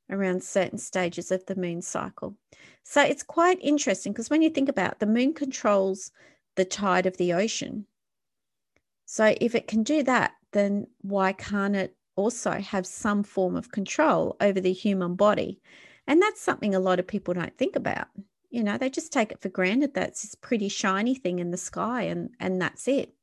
around 0.10 0.44
certain 0.44 0.80
stages 0.80 1.30
of 1.30 1.46
the 1.46 1.56
moon 1.56 1.84
cycle. 1.84 2.36
So 2.82 3.04
it's 3.04 3.22
quite 3.22 3.60
interesting 3.62 4.14
because 4.14 4.32
when 4.32 4.42
you 4.42 4.50
think 4.50 4.68
about 4.68 4.94
it, 4.94 5.00
the 5.00 5.06
moon 5.06 5.36
controls 5.36 6.12
the 6.56 6.66
tide 6.66 7.06
of 7.06 7.18
the 7.18 7.34
ocean. 7.34 7.86
So 9.06 9.36
if 9.40 9.54
it 9.54 9.68
can 9.68 9.84
do 9.84 10.02
that, 10.02 10.32
then 10.52 10.88
why 11.02 11.34
can't 11.34 11.76
it 11.76 11.96
also 12.16 12.54
have 12.54 12.88
some 12.88 13.22
form 13.22 13.56
of 13.56 13.72
control 13.72 14.38
over 14.42 14.60
the 14.60 14.74
human 14.74 15.14
body? 15.14 15.62
And 16.08 16.20
that's 16.20 16.42
something 16.42 16.74
a 16.74 16.80
lot 16.80 17.00
of 17.00 17.06
people 17.06 17.36
don't 17.36 17.56
think 17.60 17.76
about 17.76 18.08
you 18.52 18.64
know 18.64 18.78
they 18.78 18.90
just 18.90 19.12
take 19.12 19.32
it 19.32 19.42
for 19.42 19.50
granted 19.50 19.94
that 19.96 20.10
it's 20.10 20.22
this 20.22 20.36
pretty 20.36 20.70
shiny 20.70 21.16
thing 21.16 21.40
in 21.40 21.52
the 21.52 21.58
sky 21.58 22.04
and 22.04 22.30
and 22.40 22.62
that's 22.62 22.88
it. 22.88 23.14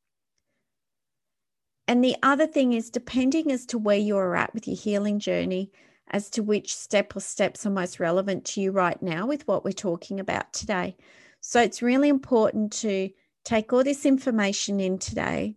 And 1.86 2.04
the 2.04 2.16
other 2.22 2.46
thing 2.46 2.72
is 2.72 2.90
depending 2.90 3.50
as 3.50 3.64
to 3.66 3.78
where 3.78 3.96
you're 3.96 4.36
at 4.36 4.52
with 4.52 4.66
your 4.66 4.76
healing 4.76 5.18
journey 5.18 5.70
as 6.10 6.30
to 6.30 6.42
which 6.42 6.74
step 6.74 7.14
or 7.16 7.20
steps 7.20 7.64
are 7.66 7.70
most 7.70 8.00
relevant 8.00 8.44
to 8.46 8.60
you 8.60 8.70
right 8.70 9.00
now 9.02 9.26
with 9.26 9.46
what 9.46 9.64
we're 9.64 9.72
talking 9.72 10.20
about 10.20 10.52
today. 10.52 10.96
So 11.40 11.60
it's 11.60 11.82
really 11.82 12.08
important 12.08 12.72
to 12.74 13.10
take 13.44 13.72
all 13.72 13.84
this 13.84 14.04
information 14.04 14.80
in 14.80 14.98
today 14.98 15.56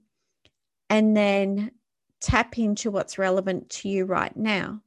and 0.90 1.16
then 1.16 1.72
tap 2.22 2.58
into 2.58 2.92
what's 2.92 3.18
relevant 3.18 3.70
to 3.70 3.90
you 3.90 4.06
right 4.06 4.36
now. 4.36 4.82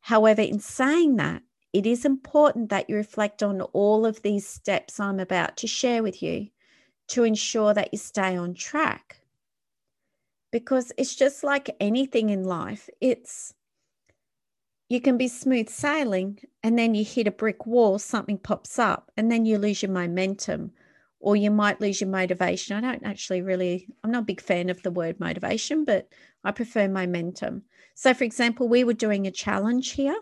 However 0.00 0.42
in 0.42 0.60
saying 0.60 1.16
that 1.16 1.42
it 1.72 1.86
is 1.86 2.04
important 2.04 2.70
that 2.70 2.88
you 2.88 2.96
reflect 2.96 3.42
on 3.42 3.60
all 3.60 4.06
of 4.06 4.22
these 4.22 4.46
steps 4.46 4.98
I'm 4.98 5.20
about 5.20 5.56
to 5.58 5.66
share 5.66 6.02
with 6.02 6.22
you 6.22 6.48
to 7.08 7.24
ensure 7.24 7.74
that 7.74 7.90
you 7.92 7.98
stay 7.98 8.36
on 8.36 8.54
track. 8.54 9.20
Because 10.50 10.92
it's 10.96 11.14
just 11.14 11.44
like 11.44 11.76
anything 11.78 12.30
in 12.30 12.44
life, 12.44 12.88
it's 13.00 13.54
you 14.88 15.00
can 15.02 15.18
be 15.18 15.28
smooth 15.28 15.68
sailing 15.68 16.38
and 16.62 16.78
then 16.78 16.94
you 16.94 17.04
hit 17.04 17.26
a 17.26 17.30
brick 17.30 17.66
wall, 17.66 17.98
something 17.98 18.38
pops 18.38 18.78
up, 18.78 19.12
and 19.18 19.30
then 19.30 19.44
you 19.44 19.58
lose 19.58 19.82
your 19.82 19.90
momentum 19.90 20.72
or 21.20 21.36
you 21.36 21.50
might 21.50 21.80
lose 21.80 22.00
your 22.00 22.08
motivation. 22.08 22.76
I 22.76 22.80
don't 22.80 23.04
actually 23.04 23.42
really, 23.42 23.88
I'm 24.02 24.10
not 24.10 24.22
a 24.22 24.26
big 24.26 24.40
fan 24.40 24.70
of 24.70 24.82
the 24.82 24.90
word 24.90 25.20
motivation, 25.20 25.84
but 25.84 26.08
I 26.44 26.52
prefer 26.52 26.88
momentum. 26.88 27.64
So, 27.94 28.14
for 28.14 28.24
example, 28.24 28.68
we 28.68 28.84
were 28.84 28.94
doing 28.94 29.26
a 29.26 29.30
challenge 29.30 29.90
here, 29.90 30.16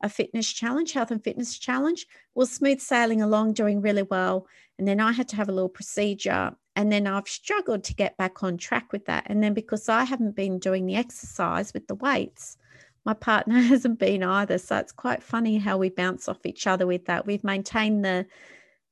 a 0.00 0.08
fitness 0.08 0.50
challenge, 0.50 0.92
health 0.92 1.10
and 1.10 1.22
fitness 1.22 1.58
challenge. 1.58 2.06
We're 2.34 2.46
smooth 2.46 2.80
sailing 2.80 3.22
along, 3.22 3.54
doing 3.54 3.80
really 3.80 4.02
well. 4.02 4.46
And 4.78 4.88
then 4.88 5.00
I 5.00 5.12
had 5.12 5.28
to 5.28 5.36
have 5.36 5.48
a 5.48 5.52
little 5.52 5.68
procedure. 5.68 6.56
And 6.76 6.90
then 6.90 7.06
I've 7.06 7.28
struggled 7.28 7.84
to 7.84 7.94
get 7.94 8.16
back 8.16 8.42
on 8.42 8.56
track 8.56 8.92
with 8.92 9.06
that. 9.06 9.24
And 9.26 9.42
then 9.42 9.54
because 9.54 9.88
I 9.88 10.04
haven't 10.04 10.36
been 10.36 10.58
doing 10.58 10.86
the 10.86 10.96
exercise 10.96 11.74
with 11.74 11.86
the 11.86 11.96
weights, 11.96 12.56
my 13.04 13.14
partner 13.14 13.60
hasn't 13.60 13.98
been 13.98 14.22
either. 14.22 14.58
So 14.58 14.76
it's 14.76 14.92
quite 14.92 15.22
funny 15.22 15.58
how 15.58 15.76
we 15.76 15.90
bounce 15.90 16.28
off 16.28 16.46
each 16.46 16.66
other 16.66 16.86
with 16.86 17.06
that. 17.06 17.26
We've 17.26 17.44
maintained 17.44 18.04
the 18.04 18.26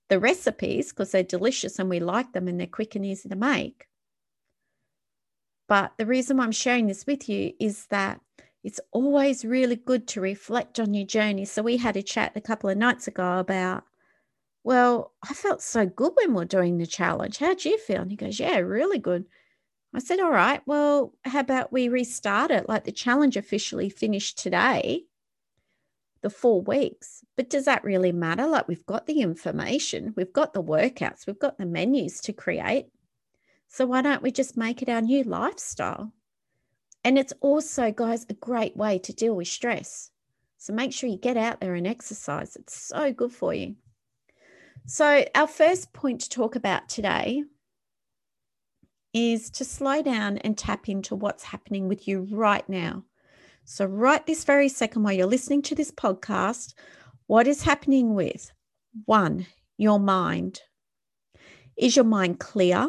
the 0.08 0.18
recipes 0.18 0.88
because 0.88 1.10
they're 1.10 1.22
delicious 1.22 1.78
and 1.78 1.90
we 1.90 2.00
like 2.00 2.32
them 2.32 2.48
and 2.48 2.58
they're 2.58 2.66
quick 2.66 2.94
and 2.94 3.04
easy 3.04 3.28
to 3.28 3.36
make. 3.36 3.86
But 5.68 5.92
the 5.98 6.06
reason 6.06 6.38
why 6.38 6.44
I'm 6.44 6.52
sharing 6.52 6.86
this 6.86 7.06
with 7.06 7.28
you 7.28 7.52
is 7.60 7.86
that 7.88 8.20
it's 8.68 8.80
always 8.92 9.46
really 9.46 9.76
good 9.76 10.06
to 10.06 10.20
reflect 10.20 10.78
on 10.78 10.92
your 10.92 11.06
journey. 11.06 11.46
So 11.46 11.62
we 11.62 11.78
had 11.78 11.96
a 11.96 12.02
chat 12.02 12.32
a 12.36 12.40
couple 12.42 12.68
of 12.68 12.76
nights 12.76 13.08
ago 13.08 13.38
about, 13.38 13.84
well, 14.62 15.14
I 15.22 15.32
felt 15.32 15.62
so 15.62 15.86
good 15.86 16.12
when 16.16 16.34
we 16.34 16.42
are 16.42 16.44
doing 16.44 16.76
the 16.76 16.86
challenge. 16.86 17.38
How'd 17.38 17.64
you 17.64 17.78
feel? 17.78 18.02
And 18.02 18.10
he 18.10 18.16
goes, 18.18 18.38
yeah, 18.38 18.58
really 18.58 18.98
good. 18.98 19.24
I 19.94 20.00
said, 20.00 20.20
all 20.20 20.32
right, 20.32 20.60
well, 20.66 21.14
how 21.24 21.40
about 21.40 21.72
we 21.72 21.88
restart 21.88 22.50
it? 22.50 22.68
Like 22.68 22.84
the 22.84 22.92
challenge 22.92 23.38
officially 23.38 23.88
finished 23.88 24.36
today 24.36 25.04
the 26.20 26.28
four 26.28 26.60
weeks. 26.60 27.24
But 27.38 27.48
does 27.48 27.64
that 27.64 27.84
really 27.84 28.12
matter? 28.12 28.46
Like 28.46 28.68
we've 28.68 28.84
got 28.84 29.06
the 29.06 29.22
information, 29.22 30.12
we've 30.14 30.34
got 30.34 30.52
the 30.52 30.62
workouts, 30.62 31.26
we've 31.26 31.38
got 31.38 31.56
the 31.56 31.64
menus 31.64 32.20
to 32.20 32.34
create. 32.34 32.88
So 33.68 33.86
why 33.86 34.02
don't 34.02 34.22
we 34.22 34.30
just 34.30 34.58
make 34.58 34.82
it 34.82 34.90
our 34.90 35.00
new 35.00 35.22
lifestyle? 35.22 36.12
And 37.04 37.18
it's 37.18 37.32
also, 37.40 37.90
guys, 37.90 38.26
a 38.28 38.34
great 38.34 38.76
way 38.76 38.98
to 38.98 39.12
deal 39.12 39.34
with 39.34 39.48
stress. 39.48 40.10
So 40.58 40.72
make 40.72 40.92
sure 40.92 41.08
you 41.08 41.16
get 41.16 41.36
out 41.36 41.60
there 41.60 41.74
and 41.74 41.86
exercise. 41.86 42.56
It's 42.56 42.76
so 42.76 43.12
good 43.12 43.32
for 43.32 43.54
you. 43.54 43.76
So, 44.86 45.24
our 45.34 45.46
first 45.46 45.92
point 45.92 46.22
to 46.22 46.30
talk 46.30 46.56
about 46.56 46.88
today 46.88 47.42
is 49.12 49.50
to 49.50 49.64
slow 49.64 50.02
down 50.02 50.38
and 50.38 50.56
tap 50.56 50.88
into 50.88 51.14
what's 51.14 51.44
happening 51.44 51.88
with 51.88 52.08
you 52.08 52.26
right 52.30 52.66
now. 52.68 53.04
So, 53.64 53.84
right 53.84 54.24
this 54.26 54.44
very 54.44 54.68
second, 54.68 55.02
while 55.02 55.12
you're 55.12 55.26
listening 55.26 55.62
to 55.62 55.74
this 55.74 55.90
podcast, 55.90 56.72
what 57.26 57.46
is 57.46 57.62
happening 57.62 58.14
with 58.14 58.50
one, 59.04 59.46
your 59.76 60.00
mind? 60.00 60.62
Is 61.76 61.94
your 61.94 62.06
mind 62.06 62.40
clear? 62.40 62.88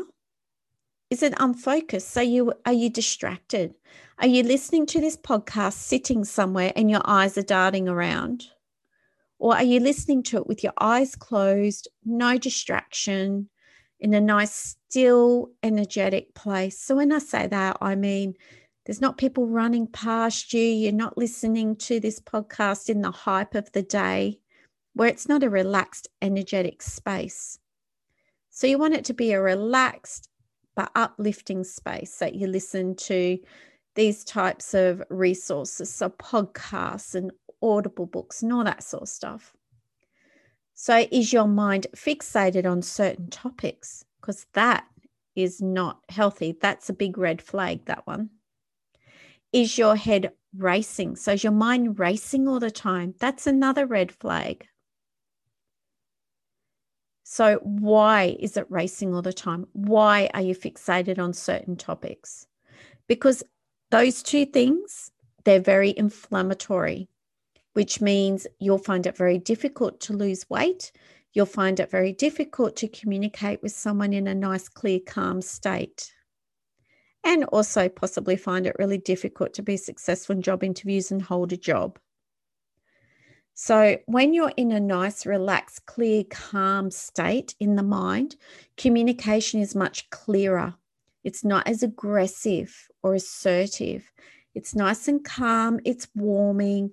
Is 1.09 1.23
it 1.23 1.33
unfocused? 1.37 2.09
So, 2.09 2.21
you 2.21 2.53
are 2.67 2.73
you 2.73 2.89
distracted? 2.89 3.73
Are 4.19 4.27
you 4.27 4.43
listening 4.43 4.85
to 4.87 5.01
this 5.01 5.17
podcast 5.17 5.73
sitting 5.73 6.23
somewhere 6.23 6.71
and 6.75 6.91
your 6.91 7.01
eyes 7.03 7.35
are 7.35 7.41
darting 7.41 7.89
around? 7.89 8.45
Or 9.39 9.55
are 9.55 9.63
you 9.63 9.79
listening 9.79 10.21
to 10.23 10.37
it 10.37 10.45
with 10.45 10.63
your 10.63 10.73
eyes 10.79 11.15
closed, 11.15 11.87
no 12.05 12.37
distraction, 12.37 13.49
in 13.99 14.13
a 14.13 14.21
nice, 14.21 14.77
still, 14.87 15.49
energetic 15.63 16.35
place? 16.35 16.79
So, 16.79 16.97
when 16.97 17.11
I 17.11 17.17
say 17.17 17.47
that, 17.47 17.77
I 17.81 17.95
mean 17.95 18.35
there's 18.85 19.01
not 19.01 19.17
people 19.17 19.47
running 19.47 19.87
past 19.87 20.53
you. 20.53 20.61
You're 20.61 20.91
not 20.93 21.17
listening 21.17 21.75
to 21.77 21.99
this 21.99 22.19
podcast 22.19 22.87
in 22.87 23.01
the 23.01 23.11
hype 23.11 23.55
of 23.55 23.71
the 23.71 23.83
day 23.83 24.39
where 24.93 25.09
it's 25.09 25.27
not 25.27 25.43
a 25.43 25.49
relaxed, 25.49 26.07
energetic 26.21 26.83
space. 26.83 27.57
So 28.49 28.67
you 28.67 28.77
want 28.77 28.95
it 28.95 29.05
to 29.05 29.13
be 29.13 29.31
a 29.31 29.41
relaxed 29.41 30.29
but 30.75 30.91
uplifting 30.95 31.63
space 31.63 32.17
that 32.17 32.35
you 32.35 32.47
listen 32.47 32.95
to 32.95 33.37
these 33.95 34.23
types 34.23 34.73
of 34.73 35.03
resources, 35.09 35.93
so 35.93 36.09
podcasts 36.09 37.15
and 37.15 37.31
audible 37.61 38.05
books 38.05 38.41
and 38.41 38.53
all 38.53 38.63
that 38.63 38.83
sort 38.83 39.03
of 39.03 39.09
stuff. 39.09 39.53
So, 40.73 41.05
is 41.11 41.33
your 41.33 41.47
mind 41.47 41.87
fixated 41.95 42.69
on 42.69 42.81
certain 42.81 43.29
topics? 43.29 44.05
Because 44.21 44.45
that 44.53 44.85
is 45.35 45.61
not 45.61 45.99
healthy. 46.09 46.57
That's 46.59 46.89
a 46.89 46.93
big 46.93 47.17
red 47.17 47.41
flag, 47.41 47.85
that 47.85 48.07
one. 48.07 48.29
Is 49.51 49.77
your 49.77 49.95
head 49.95 50.31
racing? 50.55 51.15
So 51.15 51.33
is 51.33 51.43
your 51.43 51.53
mind 51.53 51.99
racing 51.99 52.47
all 52.47 52.59
the 52.59 52.71
time? 52.71 53.15
That's 53.19 53.47
another 53.47 53.85
red 53.85 54.11
flag. 54.11 54.67
So, 57.31 57.59
why 57.61 58.35
is 58.39 58.57
it 58.57 58.65
racing 58.69 59.13
all 59.13 59.21
the 59.21 59.31
time? 59.31 59.67
Why 59.73 60.31
are 60.33 60.41
you 60.41 60.55
fixated 60.55 61.19
on 61.19 61.33
certain 61.33 61.75
topics? 61.75 62.47
Because 63.05 63.43
those 63.91 64.23
two 64.23 64.47
things, 64.47 65.11
they're 65.43 65.59
very 65.59 65.93
inflammatory, 65.95 67.07
which 67.73 68.01
means 68.01 68.47
you'll 68.57 68.79
find 68.79 69.05
it 69.05 69.15
very 69.15 69.37
difficult 69.37 69.99
to 70.01 70.13
lose 70.13 70.49
weight. 70.49 70.91
You'll 71.33 71.45
find 71.45 71.79
it 71.79 71.91
very 71.91 72.13
difficult 72.13 72.75
to 72.77 72.87
communicate 72.87 73.61
with 73.61 73.73
someone 73.73 74.11
in 74.11 74.25
a 74.25 74.33
nice, 74.33 74.67
clear, 74.67 74.99
calm 74.99 75.43
state 75.43 76.11
and 77.23 77.43
also 77.45 77.89
possibly 77.89 78.37
find 78.37 78.65
it 78.65 78.75
really 78.79 78.97
difficult 78.97 79.53
to 79.53 79.61
be 79.61 79.77
successful 79.77 80.35
in 80.35 80.41
job 80.41 80.63
interviews 80.63 81.11
and 81.11 81.21
hold 81.21 81.53
a 81.53 81.57
job. 81.57 81.99
So, 83.61 83.97
when 84.05 84.33
you're 84.33 84.53
in 84.55 84.71
a 84.71 84.79
nice, 84.79 85.25
relaxed, 85.25 85.85
clear, 85.85 86.23
calm 86.23 86.89
state 86.91 87.55
in 87.59 87.75
the 87.75 87.83
mind, 87.83 88.37
communication 88.77 89.59
is 89.59 89.75
much 89.75 90.09
clearer. 90.11 90.75
It's 91.25 91.43
not 91.43 91.67
as 91.67 91.83
aggressive 91.83 92.87
or 93.03 93.15
assertive. 93.15 94.13
It's 94.55 94.75
nice 94.75 95.09
and 95.09 95.25
calm, 95.25 95.81
it's 95.83 96.07
warming, 96.15 96.91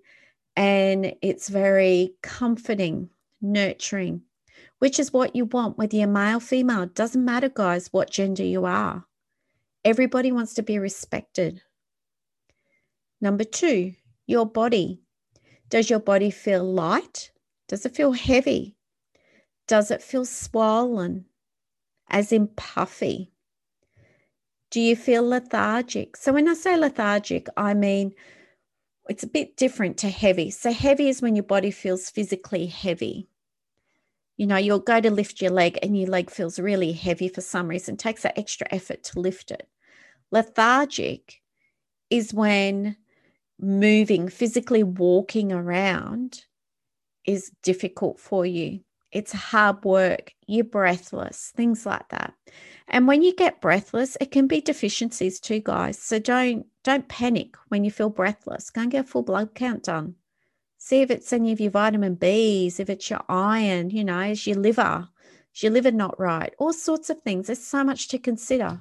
and 0.57 1.15
it's 1.23 1.49
very 1.49 2.17
comforting, 2.21 3.11
nurturing, 3.41 4.23
which 4.81 4.99
is 4.99 5.13
what 5.13 5.37
you 5.37 5.45
want, 5.45 5.79
whether 5.79 5.97
you're 5.97 6.09
male, 6.09 6.41
female. 6.41 6.87
Doesn't 6.87 7.25
matter, 7.25 7.49
guys, 7.49 7.93
what 7.93 8.11
gender 8.11 8.43
you 8.43 8.65
are. 8.65 9.07
Everybody 9.85 10.33
wants 10.33 10.55
to 10.55 10.65
be 10.65 10.81
respected. 10.81 11.63
Number 13.21 13.45
two, 13.45 13.93
your 14.27 14.47
body. 14.47 15.06
Does 15.69 15.91
your 15.91 15.99
body 15.99 16.31
feel 16.31 16.65
light? 16.65 17.33
Does 17.69 17.85
it 17.85 17.95
feel 17.95 18.13
heavy? 18.13 18.77
Does 19.67 19.91
it 19.91 20.03
feel 20.03 20.25
swollen, 20.25 21.27
as 22.09 22.31
in 22.33 22.49
puffy? 22.49 23.33
Do 24.71 24.81
you 24.81 24.95
feel 24.95 25.27
lethargic? 25.27 26.17
So, 26.17 26.33
when 26.33 26.49
I 26.49 26.55
say 26.55 26.77
lethargic, 26.77 27.49
I 27.57 27.75
mean 27.75 28.15
it's 29.09 29.23
a 29.23 29.29
bit 29.29 29.57
different 29.57 29.97
to 29.99 30.11
heavy. 30.11 30.51
So, 30.51 30.73
heavy 30.73 31.09
is 31.09 31.23
when 31.23 31.37
your 31.37 31.45
body 31.45 31.71
feels 31.71 32.11
physically 32.11 32.67
heavy. 32.67 33.29
You 34.37 34.47
know, 34.47 34.57
you'll 34.57 34.81
go 34.81 35.01
to 35.01 35.11
lift 35.11 35.41
your 35.41 35.51
leg 35.51 35.79
and 35.83 35.99
your 35.99 36.09
leg 36.09 36.31
feels 36.31 36.59
really 36.59 36.93
heavy 36.93 37.29
for 37.29 37.41
some 37.41 37.69
reason, 37.69 37.97
takes 37.97 38.23
that 38.23 38.39
extra 38.39 38.67
effort 38.71 39.03
to 39.05 39.21
lift 39.21 39.51
it. 39.51 39.69
Lethargic 40.31 41.41
is 42.11 42.35
when 42.35 42.97
moving, 43.59 44.29
physically 44.29 44.83
walking 44.83 45.53
around 45.53 46.45
is 47.25 47.51
difficult 47.63 48.21
for 48.21 48.47
you. 48.47 48.81
It's 49.13 49.33
hard 49.33 49.85
work, 49.85 50.33
you're 50.47 50.65
breathless, 50.65 51.53
things 51.57 51.87
like 51.87 52.09
that. 52.11 52.35
And 52.89 53.09
when 53.09 53.23
you 53.23 53.35
get 53.35 53.61
breathless, 53.61 54.17
it 54.21 54.31
can 54.31 54.47
be 54.47 54.61
deficiencies 54.61 55.41
too, 55.41 55.61
guys. 55.61 55.99
So 55.99 56.19
don't 56.19 56.67
don't 56.85 57.09
panic 57.09 57.57
when 57.69 57.83
you 57.85 57.91
feel 57.91 58.11
breathless. 58.11 58.71
Go 58.71 58.83
and 58.83 58.91
get 58.91 59.05
a 59.05 59.09
full 59.09 59.23
blood 59.23 59.55
count 59.55 59.85
done. 59.85 60.15
See 60.79 61.01
if 61.01 61.11
it's 61.11 61.33
any 61.33 61.51
of 61.53 61.61
your 61.61 61.71
vitamin 61.71 62.17
Bs, 62.17 62.79
if 62.79 62.91
it's 62.91 63.11
your 63.11 63.25
iron, 63.29 63.91
you 63.91 64.05
know, 64.05 64.21
is 64.21 64.47
your 64.47 64.57
liver, 64.57 65.09
is 65.55 65.63
your 65.63 65.73
liver 65.73 65.91
not 65.91 66.19
right? 66.21 66.55
All 66.59 66.73
sorts 66.73 67.11
of 67.11 67.21
things. 67.23 67.47
There's 67.47 67.65
so 67.65 67.83
much 67.83 68.09
to 68.09 68.19
consider. 68.19 68.81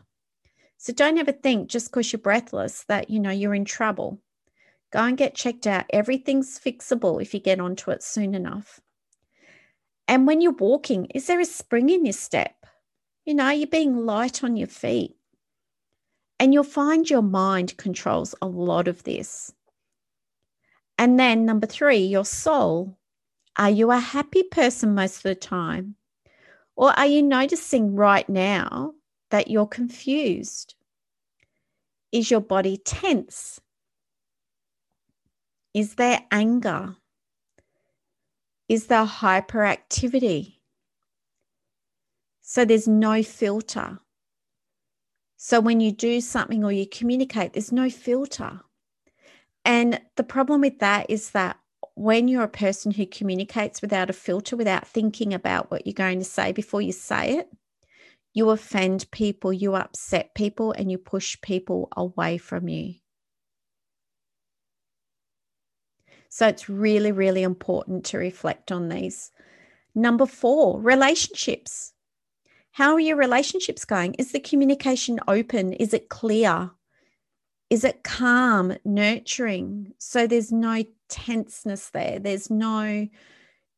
So 0.77 0.93
don't 0.93 1.17
ever 1.17 1.31
think 1.31 1.69
just 1.69 1.89
because 1.89 2.11
you're 2.11 2.19
breathless 2.19 2.83
that, 2.89 3.09
you 3.09 3.19
know, 3.19 3.31
you're 3.31 3.55
in 3.55 3.65
trouble. 3.65 4.21
Go 4.91 4.99
and 4.99 5.17
get 5.17 5.35
checked 5.35 5.67
out. 5.67 5.85
Everything's 5.91 6.59
fixable 6.59 7.21
if 7.21 7.33
you 7.33 7.39
get 7.39 7.59
onto 7.59 7.91
it 7.91 8.03
soon 8.03 8.33
enough. 8.33 8.79
And 10.07 10.27
when 10.27 10.41
you're 10.41 10.53
walking, 10.53 11.05
is 11.15 11.27
there 11.27 11.39
a 11.39 11.45
spring 11.45 11.89
in 11.89 12.05
your 12.05 12.13
step? 12.13 12.55
You 13.25 13.33
know, 13.33 13.49
you're 13.49 13.67
being 13.67 14.05
light 14.05 14.43
on 14.43 14.55
your 14.55 14.67
feet. 14.67 15.15
And 16.39 16.53
you'll 16.53 16.63
find 16.63 17.09
your 17.09 17.21
mind 17.21 17.77
controls 17.77 18.35
a 18.41 18.47
lot 18.47 18.87
of 18.87 19.03
this. 19.03 19.51
And 20.97 21.19
then 21.19 21.45
number 21.45 21.67
three, 21.67 21.97
your 21.97 22.25
soul. 22.25 22.97
Are 23.57 23.69
you 23.69 23.91
a 23.91 23.99
happy 23.99 24.43
person 24.43 24.93
most 24.95 25.17
of 25.17 25.23
the 25.23 25.35
time? 25.35 25.95
Or 26.75 26.91
are 26.97 27.05
you 27.05 27.23
noticing 27.23 27.95
right 27.95 28.27
now 28.27 28.93
that 29.31 29.49
you're 29.49 29.67
confused? 29.67 30.75
Is 32.11 32.29
your 32.29 32.41
body 32.41 32.77
tense? 32.77 33.59
Is 35.75 35.95
there 35.95 36.21
anger? 36.31 36.95
Is 38.69 38.87
there 38.87 39.05
hyperactivity? 39.05 40.59
So 42.41 42.63
there's 42.63 42.87
no 42.87 43.21
filter. 43.21 43.99
So 45.35 45.59
when 45.59 45.81
you 45.81 45.91
do 45.91 46.21
something 46.21 46.63
or 46.63 46.71
you 46.71 46.87
communicate, 46.87 47.51
there's 47.51 47.73
no 47.73 47.89
filter. 47.89 48.61
And 49.65 49.99
the 50.15 50.23
problem 50.23 50.61
with 50.61 50.79
that 50.79 51.09
is 51.09 51.31
that 51.31 51.59
when 51.95 52.29
you're 52.29 52.43
a 52.43 52.47
person 52.47 52.91
who 52.91 53.05
communicates 53.05 53.81
without 53.81 54.09
a 54.09 54.13
filter, 54.13 54.55
without 54.55 54.87
thinking 54.87 55.33
about 55.33 55.71
what 55.71 55.85
you're 55.85 55.93
going 55.93 56.19
to 56.19 56.25
say 56.25 56.53
before 56.53 56.81
you 56.81 56.93
say 56.93 57.39
it, 57.39 57.49
you 58.33 58.49
offend 58.49 59.11
people, 59.11 59.51
you 59.51 59.75
upset 59.75 60.35
people, 60.35 60.71
and 60.71 60.89
you 60.89 60.97
push 60.97 61.35
people 61.41 61.89
away 61.97 62.37
from 62.37 62.69
you. 62.69 62.93
So 66.35 66.45
it's 66.47 66.67
really, 66.67 67.13
really 67.13 67.43
important 67.43 68.03
to 68.07 68.17
reflect 68.17 68.69
on 68.69 68.89
these. 68.89 69.31
Number 69.95 70.25
four, 70.25 70.81
relationships. 70.81 71.93
How 72.71 72.91
are 72.95 72.99
your 72.99 73.15
relationships 73.15 73.85
going? 73.85 74.15
Is 74.15 74.33
the 74.33 74.41
communication 74.41 75.21
open? 75.29 75.71
Is 75.71 75.93
it 75.93 76.09
clear? 76.09 76.71
Is 77.69 77.85
it 77.85 78.03
calm, 78.03 78.75
nurturing? 78.83 79.93
So 79.97 80.27
there's 80.27 80.51
no 80.51 80.83
tenseness 81.07 81.91
there. 81.91 82.19
There's 82.19 82.49
no 82.49 83.07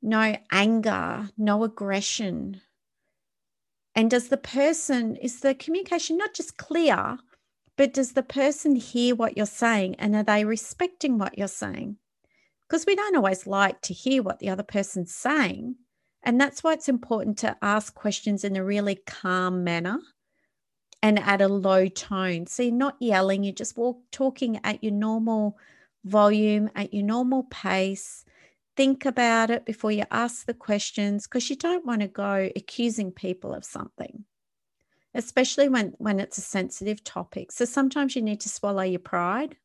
no 0.01 0.35
anger, 0.51 1.29
no 1.37 1.63
aggression. 1.63 2.61
And 3.93 4.09
does 4.09 4.29
the 4.29 4.37
person 4.37 5.15
is 5.17 5.41
the 5.41 5.53
communication 5.53 6.17
not 6.17 6.33
just 6.33 6.57
clear, 6.57 7.19
but 7.75 7.93
does 7.93 8.13
the 8.13 8.23
person 8.23 8.75
hear 8.75 9.13
what 9.13 9.37
you're 9.37 9.45
saying 9.45 9.93
and 9.99 10.15
are 10.15 10.23
they 10.23 10.43
respecting 10.43 11.19
what 11.19 11.37
you're 11.37 11.47
saying? 11.47 11.97
Because 12.67 12.85
we 12.85 12.95
don't 12.95 13.15
always 13.15 13.47
like 13.47 13.81
to 13.81 13.93
hear 13.93 14.21
what 14.21 14.39
the 14.39 14.49
other 14.49 14.63
person's 14.63 15.13
saying. 15.13 15.75
And 16.23 16.39
that's 16.41 16.63
why 16.63 16.73
it's 16.73 16.89
important 16.89 17.37
to 17.39 17.55
ask 17.61 17.93
questions 17.93 18.43
in 18.43 18.57
a 18.57 18.63
really 18.63 18.95
calm 19.05 19.63
manner 19.63 19.99
and 21.01 21.19
at 21.19 21.41
a 21.41 21.47
low 21.47 21.87
tone. 21.87 22.47
So 22.47 22.63
you're 22.63 22.73
not 22.73 22.97
yelling, 22.99 23.43
you're 23.43 23.53
just 23.53 23.77
walk, 23.77 23.99
talking 24.11 24.59
at 24.63 24.83
your 24.83 24.93
normal 24.93 25.57
volume, 26.03 26.69
at 26.75 26.93
your 26.93 27.03
normal 27.03 27.43
pace. 27.43 28.25
Think 28.75 29.05
about 29.05 29.49
it 29.49 29.65
before 29.65 29.91
you 29.91 30.03
ask 30.11 30.45
the 30.45 30.53
questions 30.53 31.27
because 31.27 31.49
you 31.49 31.55
don't 31.55 31.85
want 31.85 32.01
to 32.01 32.07
go 32.07 32.49
accusing 32.55 33.11
people 33.11 33.53
of 33.53 33.63
something, 33.63 34.25
especially 35.13 35.69
when, 35.69 35.93
when 35.97 36.19
it's 36.19 36.37
a 36.37 36.41
sensitive 36.41 37.03
topic. 37.03 37.51
So 37.51 37.63
sometimes 37.65 38.15
you 38.15 38.21
need 38.21 38.41
to 38.41 38.49
swallow 38.49 38.83
your 38.83 38.99
pride 38.99 39.55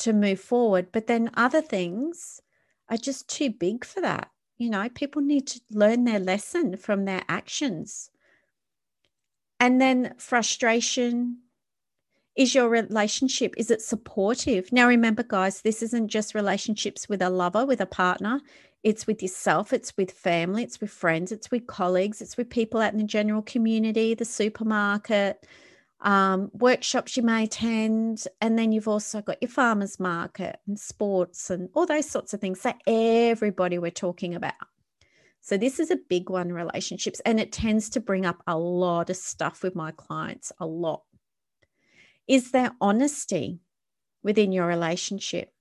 to 0.00 0.12
move 0.12 0.40
forward. 0.40 0.88
But 0.92 1.06
then 1.06 1.30
other 1.34 1.62
things 1.62 2.40
are 2.88 2.96
just 2.96 3.28
too 3.28 3.50
big 3.50 3.84
for 3.84 4.00
that. 4.00 4.30
You 4.58 4.70
know, 4.70 4.88
people 4.88 5.22
need 5.22 5.46
to 5.48 5.60
learn 5.70 6.04
their 6.04 6.18
lesson 6.18 6.76
from 6.76 7.04
their 7.04 7.22
actions. 7.28 8.10
And 9.58 9.80
then 9.80 10.14
frustration. 10.18 11.38
Is 12.36 12.54
your 12.54 12.68
relationship, 12.68 13.54
is 13.58 13.70
it 13.70 13.82
supportive? 13.82 14.72
Now, 14.72 14.86
remember, 14.86 15.24
guys, 15.24 15.60
this 15.60 15.82
isn't 15.82 16.08
just 16.08 16.34
relationships 16.34 17.08
with 17.08 17.20
a 17.20 17.28
lover, 17.28 17.66
with 17.66 17.80
a 17.80 17.86
partner. 17.86 18.40
It's 18.82 19.06
with 19.06 19.20
yourself, 19.20 19.72
it's 19.72 19.94
with 19.96 20.12
family, 20.12 20.62
it's 20.62 20.80
with 20.80 20.90
friends, 20.90 21.32
it's 21.32 21.50
with 21.50 21.66
colleagues, 21.66 22.22
it's 22.22 22.36
with 22.36 22.48
people 22.48 22.80
out 22.80 22.92
in 22.92 22.98
the 22.98 23.04
general 23.04 23.42
community, 23.42 24.14
the 24.14 24.24
supermarket, 24.24 25.44
um, 26.02 26.50
workshops 26.54 27.16
you 27.16 27.22
may 27.22 27.44
attend, 27.44 28.26
and 28.40 28.58
then 28.58 28.72
you've 28.72 28.88
also 28.88 29.20
got 29.20 29.40
your 29.40 29.50
farmers 29.50 30.00
market 30.00 30.58
and 30.66 30.78
sports 30.78 31.50
and 31.50 31.68
all 31.74 31.86
those 31.86 32.08
sorts 32.08 32.32
of 32.32 32.40
things. 32.40 32.60
So, 32.60 32.72
everybody 32.86 33.78
we're 33.78 33.90
talking 33.90 34.34
about. 34.34 34.54
So, 35.42 35.56
this 35.56 35.78
is 35.78 35.90
a 35.90 35.98
big 36.08 36.30
one 36.30 36.52
relationships, 36.52 37.20
and 37.26 37.38
it 37.38 37.52
tends 37.52 37.90
to 37.90 38.00
bring 38.00 38.24
up 38.24 38.42
a 38.46 38.56
lot 38.56 39.10
of 39.10 39.16
stuff 39.16 39.62
with 39.62 39.74
my 39.74 39.90
clients, 39.90 40.52
a 40.58 40.66
lot. 40.66 41.02
Is 42.26 42.50
there 42.52 42.72
honesty 42.80 43.60
within 44.22 44.52
your 44.52 44.66
relationship? 44.66 45.52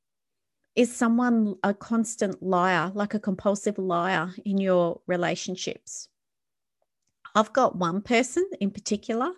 Is 0.75 0.95
someone 0.95 1.55
a 1.63 1.73
constant 1.73 2.41
liar, 2.41 2.91
like 2.93 3.13
a 3.13 3.19
compulsive 3.19 3.77
liar 3.77 4.33
in 4.45 4.57
your 4.57 5.01
relationships? 5.05 6.07
I've 7.35 7.51
got 7.51 7.75
one 7.75 8.01
person 8.01 8.49
in 8.61 8.71
particular 8.71 9.31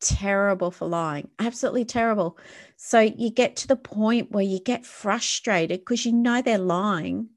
terrible 0.00 0.70
for 0.70 0.86
lying, 0.86 1.28
absolutely 1.38 1.84
terrible. 1.84 2.38
So 2.76 3.00
you 3.00 3.30
get 3.30 3.56
to 3.56 3.68
the 3.68 3.76
point 3.76 4.30
where 4.30 4.44
you 4.44 4.60
get 4.60 4.86
frustrated 4.86 5.80
because 5.80 6.04
you 6.06 6.12
know 6.12 6.42
they're 6.42 6.58
lying, 6.58 7.30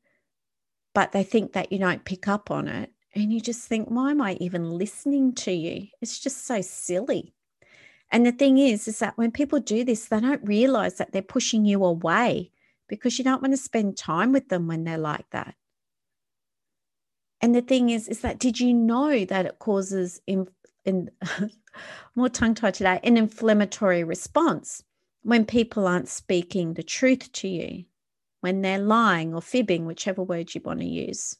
but 0.93 1.11
they 1.11 1.23
think 1.23 1.53
that 1.53 1.71
you 1.71 1.79
don't 1.79 2.05
pick 2.05 2.27
up 2.27 2.51
on 2.51 2.67
it. 2.67 2.91
And 3.15 3.31
you 3.31 3.39
just 3.41 3.67
think, 3.67 3.89
why 3.89 4.11
am 4.11 4.21
I 4.21 4.33
even 4.39 4.71
listening 4.71 5.33
to 5.35 5.51
you? 5.51 5.87
It's 6.01 6.19
just 6.19 6.47
so 6.47 6.61
silly. 6.61 7.33
And 8.09 8.25
the 8.25 8.31
thing 8.31 8.57
is, 8.57 8.87
is 8.87 8.99
that 8.99 9.17
when 9.17 9.31
people 9.31 9.59
do 9.59 9.83
this, 9.83 10.05
they 10.05 10.19
don't 10.19 10.47
realize 10.47 10.95
that 10.95 11.11
they're 11.11 11.21
pushing 11.21 11.65
you 11.65 11.83
away 11.83 12.51
because 12.87 13.17
you 13.17 13.23
don't 13.23 13.41
want 13.41 13.53
to 13.53 13.57
spend 13.57 13.97
time 13.97 14.31
with 14.31 14.49
them 14.49 14.67
when 14.67 14.83
they're 14.83 14.97
like 14.97 15.29
that. 15.31 15.55
And 17.41 17.53
the 17.53 17.61
thing 17.61 17.89
is, 17.89 18.07
is 18.07 18.21
that 18.21 18.39
did 18.39 18.59
you 18.59 18.73
know 18.73 19.25
that 19.25 19.45
it 19.45 19.59
causes 19.59 20.21
in, 20.27 20.47
in 20.85 21.09
more 22.15 22.29
tongue 22.29 22.55
tied 22.55 22.75
today, 22.75 22.99
an 23.03 23.17
inflammatory 23.17 24.03
response 24.03 24.83
when 25.21 25.45
people 25.45 25.87
aren't 25.87 26.09
speaking 26.09 26.73
the 26.73 26.83
truth 26.83 27.31
to 27.31 27.47
you, 27.47 27.85
when 28.41 28.61
they're 28.61 28.79
lying 28.79 29.33
or 29.33 29.41
fibbing, 29.41 29.85
whichever 29.85 30.21
word 30.21 30.53
you 30.53 30.61
want 30.63 30.79
to 30.79 30.85
use. 30.85 31.37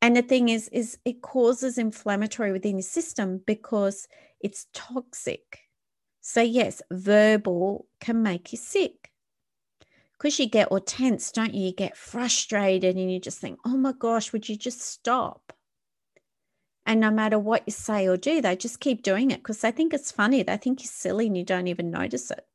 And 0.00 0.16
the 0.16 0.22
thing 0.22 0.48
is, 0.48 0.68
is 0.68 0.98
it 1.04 1.22
causes 1.22 1.78
inflammatory 1.78 2.52
within 2.52 2.76
your 2.76 2.82
system 2.82 3.42
because 3.46 4.06
it's 4.40 4.66
toxic. 4.72 5.60
So 6.20 6.40
yes, 6.40 6.82
verbal 6.90 7.86
can 8.00 8.22
make 8.22 8.52
you 8.52 8.58
sick. 8.58 9.10
Because 10.16 10.38
you 10.38 10.46
get 10.46 10.68
all 10.68 10.80
tense, 10.80 11.30
don't 11.30 11.54
you? 11.54 11.66
You 11.66 11.72
get 11.72 11.96
frustrated 11.96 12.96
and 12.96 13.10
you 13.10 13.20
just 13.20 13.38
think, 13.38 13.58
oh 13.64 13.76
my 13.76 13.92
gosh, 13.92 14.32
would 14.32 14.48
you 14.48 14.56
just 14.56 14.80
stop? 14.80 15.52
And 16.88 17.00
no 17.00 17.10
matter 17.10 17.38
what 17.38 17.64
you 17.66 17.72
say 17.72 18.08
or 18.08 18.16
do, 18.16 18.40
they 18.40 18.56
just 18.56 18.80
keep 18.80 19.02
doing 19.02 19.30
it 19.30 19.40
because 19.40 19.60
they 19.60 19.70
think 19.70 19.92
it's 19.92 20.10
funny. 20.10 20.42
They 20.42 20.56
think 20.56 20.80
you're 20.80 20.88
silly 20.88 21.26
and 21.26 21.36
you 21.36 21.44
don't 21.44 21.66
even 21.66 21.90
notice 21.90 22.30
it. 22.30 22.46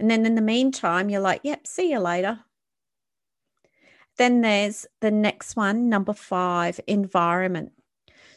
And 0.00 0.10
then 0.10 0.26
in 0.26 0.34
the 0.34 0.42
meantime, 0.42 1.08
you're 1.08 1.20
like, 1.20 1.42
yep, 1.44 1.64
see 1.64 1.92
you 1.92 2.00
later. 2.00 2.40
Then 4.16 4.40
there's 4.40 4.84
the 5.00 5.12
next 5.12 5.54
one, 5.54 5.88
number 5.88 6.12
five, 6.12 6.80
environment. 6.88 7.70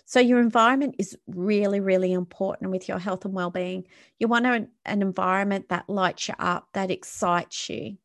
So, 0.05 0.19
your 0.19 0.39
environment 0.39 0.95
is 0.99 1.17
really, 1.25 1.79
really 1.79 2.13
important 2.13 2.69
with 2.69 2.87
your 2.87 2.99
health 2.99 3.25
and 3.25 3.33
well-being. 3.33 3.87
You 4.19 4.27
want 4.27 4.45
an, 4.45 4.67
an 4.85 5.01
environment 5.01 5.69
that 5.69 5.89
lights 5.89 6.27
you 6.27 6.35
up, 6.37 6.67
that 6.73 6.91
excites 6.91 7.67
you, 7.67 7.97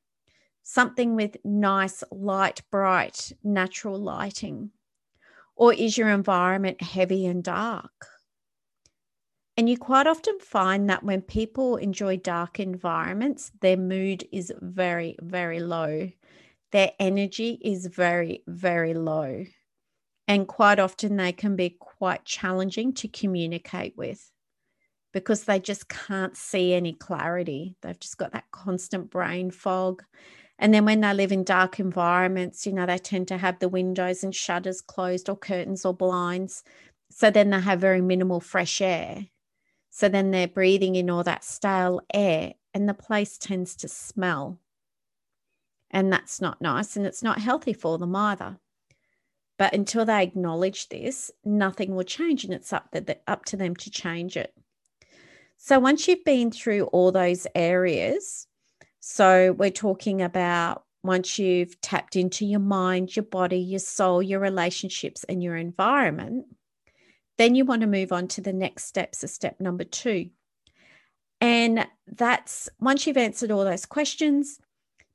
something 0.62 1.16
with 1.16 1.37
nice, 1.45 2.03
light, 2.11 2.62
bright, 2.71 3.33
natural 3.45 3.99
lighting. 3.99 4.71
Or 5.57 5.73
is 5.73 5.97
your 5.97 6.11
environment 6.11 6.83
heavy 6.83 7.27
and 7.27 7.42
dark? 7.42 8.07
And 9.57 9.71
you 9.71 9.79
quite 9.79 10.07
often 10.07 10.38
find 10.38 10.90
that 10.90 11.03
when 11.03 11.23
people 11.23 11.77
enjoy 11.77 12.19
dark 12.19 12.61
environments, 12.61 13.51
their 13.62 13.79
mood 13.79 14.29
is 14.31 14.53
very, 14.61 15.16
very 15.23 15.61
low. 15.61 16.11
Their 16.73 16.92
energy 17.01 17.59
is 17.62 17.87
very, 17.87 18.42
very 18.47 18.92
low. 18.92 19.45
And 20.29 20.47
quite 20.47 20.79
often 20.79 21.16
they 21.16 21.33
can 21.33 21.57
be 21.57 21.71
quite 21.71 22.25
challenging 22.27 22.92
to 22.95 23.09
communicate 23.09 23.97
with 23.97 24.31
because 25.12 25.45
they 25.45 25.59
just 25.59 25.88
can't 25.88 26.37
see 26.37 26.75
any 26.75 26.92
clarity. 26.92 27.77
They've 27.81 27.99
just 27.99 28.19
got 28.19 28.33
that 28.33 28.51
constant 28.51 29.09
brain 29.09 29.51
fog. 29.51 30.03
And 30.59 30.73
then 30.73 30.85
when 30.85 31.01
they 31.01 31.12
live 31.12 31.33
in 31.33 31.45
dark 31.45 31.79
environments, 31.79 32.66
you 32.66 32.73
know, 32.73 32.87
they 32.87 32.99
tend 32.99 33.29
to 33.29 33.38
have 33.38 33.59
the 33.59 33.69
windows 33.69 34.25
and 34.25 34.35
shutters 34.35 34.81
closed 34.81 35.29
or 35.29 35.37
curtains 35.37 35.85
or 35.85 35.92
blinds. 35.92 36.64
So 37.11 37.31
then 37.31 37.51
they 37.51 37.61
have 37.61 37.81
very 37.81 38.01
minimal 38.01 38.40
fresh 38.40 38.81
air. 38.81 39.27
So 39.90 40.09
then 40.09 40.31
they're 40.31 40.49
breathing 40.49 40.97
in 40.97 41.11
all 41.11 41.25
that 41.25 41.45
stale 41.45 42.01
air 42.12 42.55
and 42.75 42.88
the 42.88 42.95
place 42.95 43.38
tends 43.38 43.77
to 43.77 43.88
smell. 43.88 44.59
And 45.90 46.12
that's 46.12 46.40
not 46.40 46.61
nice 46.61 46.97
and 46.97 47.07
it's 47.07 47.23
not 47.23 47.38
healthy 47.38 47.73
for 47.73 47.99
them 47.99 48.14
either. 48.16 48.59
But 49.59 49.73
until 49.73 50.05
they 50.05 50.23
acknowledge 50.23 50.88
this, 50.88 51.31
nothing 51.45 51.95
will 51.95 52.05
change 52.05 52.45
and 52.45 52.53
it's 52.53 52.73
up, 52.73 52.90
the, 52.92 53.19
up 53.27 53.47
to 53.47 53.57
them 53.57 53.75
to 53.77 53.90
change 53.90 54.37
it. 54.37 54.53
So 55.57 55.79
once 55.79 56.07
you've 56.07 56.25
been 56.25 56.51
through 56.51 56.85
all 56.87 57.12
those 57.12 57.47
areas, 57.55 58.47
so 59.09 59.53
we're 59.53 59.71
talking 59.71 60.21
about 60.21 60.83
once 61.05 61.38
you've 61.38 61.81
tapped 61.81 62.16
into 62.16 62.45
your 62.45 62.59
mind, 62.59 63.14
your 63.14 63.23
body, 63.23 63.61
your 63.61 63.79
soul, 63.79 64.21
your 64.21 64.40
relationships, 64.40 65.23
and 65.29 65.40
your 65.40 65.55
environment, 65.55 66.47
then 67.38 67.55
you 67.55 67.64
want 67.64 67.83
to 67.83 67.87
move 67.87 68.11
on 68.11 68.27
to 68.27 68.40
the 68.40 68.53
next 68.53 68.87
steps, 68.87 69.21
so 69.21 69.29
step 69.29 69.61
number 69.61 69.85
two. 69.85 70.31
And 71.40 71.87
that's 72.09 72.69
once 72.81 73.07
you've 73.07 73.16
answered 73.16 73.53
all 73.53 73.64
those 73.64 73.87
questions, 73.87 74.59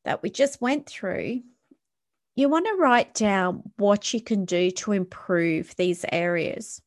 that 0.06 0.24
we 0.24 0.30
just 0.30 0.62
went 0.62 0.88
through, 0.88 1.42
you 2.38 2.48
want 2.48 2.68
to 2.68 2.82
write 2.82 3.14
down 3.14 3.62
what 3.76 4.14
you 4.14 4.22
can 4.22 4.46
do 4.46 4.72
to 4.72 4.94
improve 4.94 5.76
these 5.76 6.06
areas. 6.14 6.82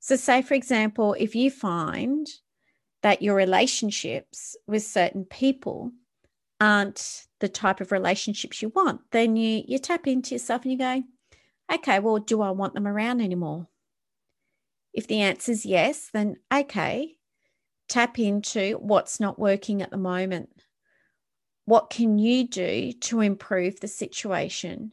So, 0.00 0.16
say, 0.16 0.42
for 0.42 0.54
example, 0.54 1.14
if 1.16 1.36
you 1.36 1.48
find 1.52 2.26
that 3.04 3.22
your 3.22 3.36
relationships 3.36 4.56
with 4.66 4.82
certain 4.82 5.24
people 5.24 5.92
aren't 6.60 7.26
the 7.40 7.48
type 7.48 7.80
of 7.80 7.92
relationships 7.92 8.62
you 8.62 8.70
want, 8.70 9.00
then 9.12 9.36
you, 9.36 9.62
you 9.66 9.78
tap 9.78 10.06
into 10.06 10.34
yourself 10.34 10.62
and 10.62 10.72
you 10.72 10.78
go, 10.78 11.02
okay, 11.72 11.98
well, 12.00 12.18
do 12.18 12.42
I 12.42 12.50
want 12.50 12.74
them 12.74 12.86
around 12.86 13.20
anymore? 13.20 13.68
If 14.92 15.06
the 15.06 15.20
answer 15.20 15.52
is 15.52 15.64
yes, 15.64 16.10
then 16.12 16.36
okay, 16.52 17.16
tap 17.88 18.18
into 18.18 18.78
what's 18.80 19.20
not 19.20 19.38
working 19.38 19.82
at 19.82 19.90
the 19.90 19.96
moment. 19.96 20.50
What 21.66 21.90
can 21.90 22.18
you 22.18 22.48
do 22.48 22.92
to 22.92 23.20
improve 23.20 23.80
the 23.80 23.88
situation? 23.88 24.92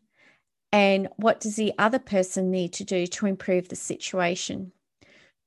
And 0.71 1.07
what 1.15 1.39
does 1.39 1.55
the 1.55 1.73
other 1.77 1.99
person 1.99 2.51
need 2.51 2.73
to 2.73 2.83
do 2.83 3.07
to 3.07 3.25
improve 3.25 3.69
the 3.69 3.77
situation? 3.77 4.73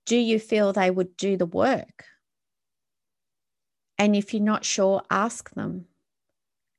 Do 0.07 0.17
you 0.17 0.39
feel 0.41 0.73
they 0.73 0.91
would 0.91 1.17
do 1.19 1.37
the 1.37 1.47
work? 1.47 2.07
And 3.99 4.17
if 4.17 4.33
you're 4.33 4.43
not 4.43 4.65
sure, 4.65 5.03
ask 5.11 5.51
them. 5.51 5.87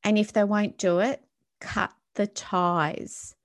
And 0.04 0.18
if 0.18 0.34
they 0.34 0.44
won't 0.44 0.78
do 0.78 1.00
it, 1.00 1.22
cut 1.60 1.92
the 2.16 2.28
ties. 2.28 3.36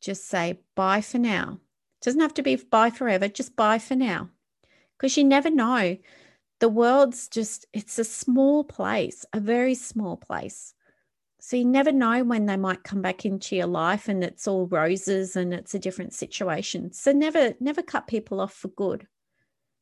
Just 0.00 0.26
say 0.26 0.60
bye 0.74 1.00
for 1.00 1.18
now. 1.18 1.60
Doesn't 2.02 2.20
have 2.20 2.34
to 2.34 2.42
be 2.42 2.56
bye 2.56 2.90
forever, 2.90 3.28
just 3.28 3.56
bye 3.56 3.78
for 3.78 3.96
now. 3.96 4.30
Because 4.96 5.16
you 5.16 5.24
never 5.24 5.50
know. 5.50 5.96
The 6.60 6.68
world's 6.68 7.28
just, 7.28 7.66
it's 7.72 7.98
a 7.98 8.04
small 8.04 8.64
place, 8.64 9.24
a 9.32 9.40
very 9.40 9.74
small 9.74 10.16
place. 10.16 10.74
So 11.40 11.56
you 11.56 11.64
never 11.64 11.92
know 11.92 12.24
when 12.24 12.46
they 12.46 12.56
might 12.56 12.84
come 12.84 13.02
back 13.02 13.26
into 13.26 13.56
your 13.56 13.66
life 13.66 14.08
and 14.08 14.24
it's 14.24 14.48
all 14.48 14.66
roses 14.66 15.36
and 15.36 15.52
it's 15.52 15.74
a 15.74 15.78
different 15.78 16.14
situation. 16.14 16.92
So 16.92 17.12
never, 17.12 17.54
never 17.60 17.82
cut 17.82 18.06
people 18.06 18.40
off 18.40 18.54
for 18.54 18.68
good. 18.68 19.06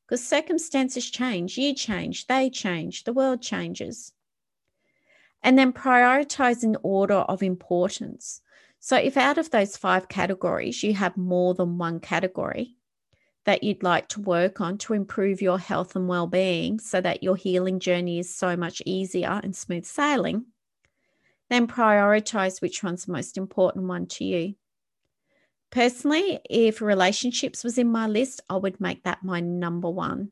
Because 0.07 0.27
circumstances 0.27 1.09
change, 1.09 1.57
you 1.57 1.75
change, 1.75 2.27
they 2.27 2.51
change, 2.51 3.05
the 3.05 3.13
world 3.13 3.43
changes. 3.43 4.13
And 5.43 5.59
then 5.59 5.73
prioritize 5.73 6.63
in 6.63 6.77
order 6.83 7.15
of 7.15 7.43
importance. 7.43 8.41
So, 8.79 8.97
if 8.97 9.17
out 9.17 9.39
of 9.39 9.51
those 9.51 9.77
five 9.77 10.09
categories, 10.09 10.83
you 10.83 10.95
have 10.95 11.17
more 11.17 11.55
than 11.55 11.79
one 11.79 12.01
category 12.01 12.77
that 13.45 13.63
you'd 13.63 13.83
like 13.83 14.09
to 14.09 14.21
work 14.21 14.61
on 14.61 14.79
to 14.79 14.95
improve 14.95 15.43
your 15.43 15.59
health 15.59 15.97
and 15.97 16.09
well 16.09 16.27
being 16.27 16.79
so 16.79 17.01
that 17.01 17.23
your 17.23 17.37
healing 17.37 17.81
journey 17.81 18.19
is 18.19 18.35
so 18.35 18.57
much 18.57 18.83
easier 18.87 19.41
and 19.43 19.57
smooth 19.57 19.85
sailing, 19.85 20.47
then 21.51 21.67
prioritize 21.67 22.63
which 22.63 22.83
one's 22.83 23.05
the 23.05 23.13
most 23.13 23.37
important 23.37 23.87
one 23.87 24.07
to 24.07 24.25
you. 24.25 24.55
Personally, 25.71 26.39
if 26.49 26.81
relationships 26.81 27.65
was 27.65 27.79
in 27.79 27.91
my 27.91 28.07
list, 28.07 28.43
I 28.49 28.57
would 28.57 28.81
make 28.81 29.05
that 29.05 29.25
my 29.25 29.41
number 29.41 29.91
one. 29.91 30.31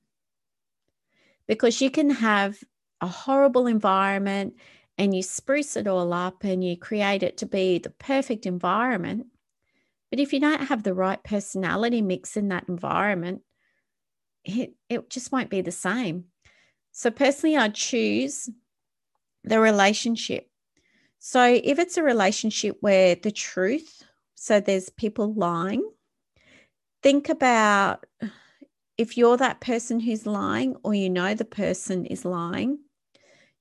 Because 1.46 1.80
you 1.80 1.90
can 1.90 2.10
have 2.10 2.62
a 3.00 3.06
horrible 3.06 3.66
environment 3.66 4.54
and 5.00 5.14
you 5.14 5.22
spruce 5.22 5.76
it 5.76 5.86
all 5.86 6.12
up 6.12 6.44
and 6.44 6.62
you 6.62 6.76
create 6.76 7.22
it 7.22 7.38
to 7.38 7.46
be 7.46 7.78
the 7.78 7.88
perfect 7.88 8.44
environment. 8.44 9.28
But 10.10 10.20
if 10.20 10.34
you 10.34 10.40
don't 10.40 10.66
have 10.66 10.82
the 10.82 10.92
right 10.92 11.22
personality 11.24 12.02
mix 12.02 12.36
in 12.36 12.48
that 12.48 12.68
environment, 12.68 13.40
it, 14.44 14.74
it 14.90 15.08
just 15.08 15.32
won't 15.32 15.48
be 15.48 15.62
the 15.62 15.72
same. 15.72 16.24
So, 16.92 17.10
personally, 17.10 17.56
I 17.56 17.68
choose 17.70 18.50
the 19.42 19.58
relationship. 19.58 20.50
So, 21.18 21.44
if 21.64 21.78
it's 21.78 21.96
a 21.96 22.02
relationship 22.02 22.76
where 22.80 23.14
the 23.14 23.30
truth, 23.30 24.02
so 24.34 24.60
there's 24.60 24.90
people 24.90 25.32
lying, 25.32 25.88
think 27.02 27.30
about 27.30 28.04
if 28.98 29.16
you're 29.16 29.38
that 29.38 29.62
person 29.62 29.98
who's 29.98 30.26
lying 30.26 30.76
or 30.82 30.92
you 30.92 31.08
know 31.08 31.32
the 31.32 31.46
person 31.46 32.04
is 32.04 32.26
lying, 32.26 32.80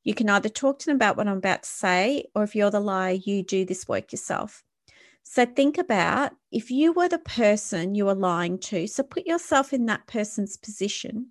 you 0.03 0.13
can 0.13 0.29
either 0.29 0.49
talk 0.49 0.79
to 0.79 0.85
them 0.85 0.95
about 0.95 1.17
what 1.17 1.27
I'm 1.27 1.37
about 1.37 1.63
to 1.63 1.69
say, 1.69 2.25
or 2.33 2.43
if 2.43 2.55
you're 2.55 2.71
the 2.71 2.79
liar, 2.79 3.13
you 3.13 3.43
do 3.43 3.65
this 3.65 3.87
work 3.87 4.11
yourself. 4.11 4.63
So 5.23 5.45
think 5.45 5.77
about 5.77 6.31
if 6.51 6.71
you 6.71 6.91
were 6.93 7.09
the 7.09 7.19
person 7.19 7.93
you 7.93 8.05
were 8.05 8.15
lying 8.15 8.57
to, 8.59 8.87
so 8.87 9.03
put 9.03 9.27
yourself 9.27 9.73
in 9.73 9.85
that 9.85 10.07
person's 10.07 10.57
position. 10.57 11.27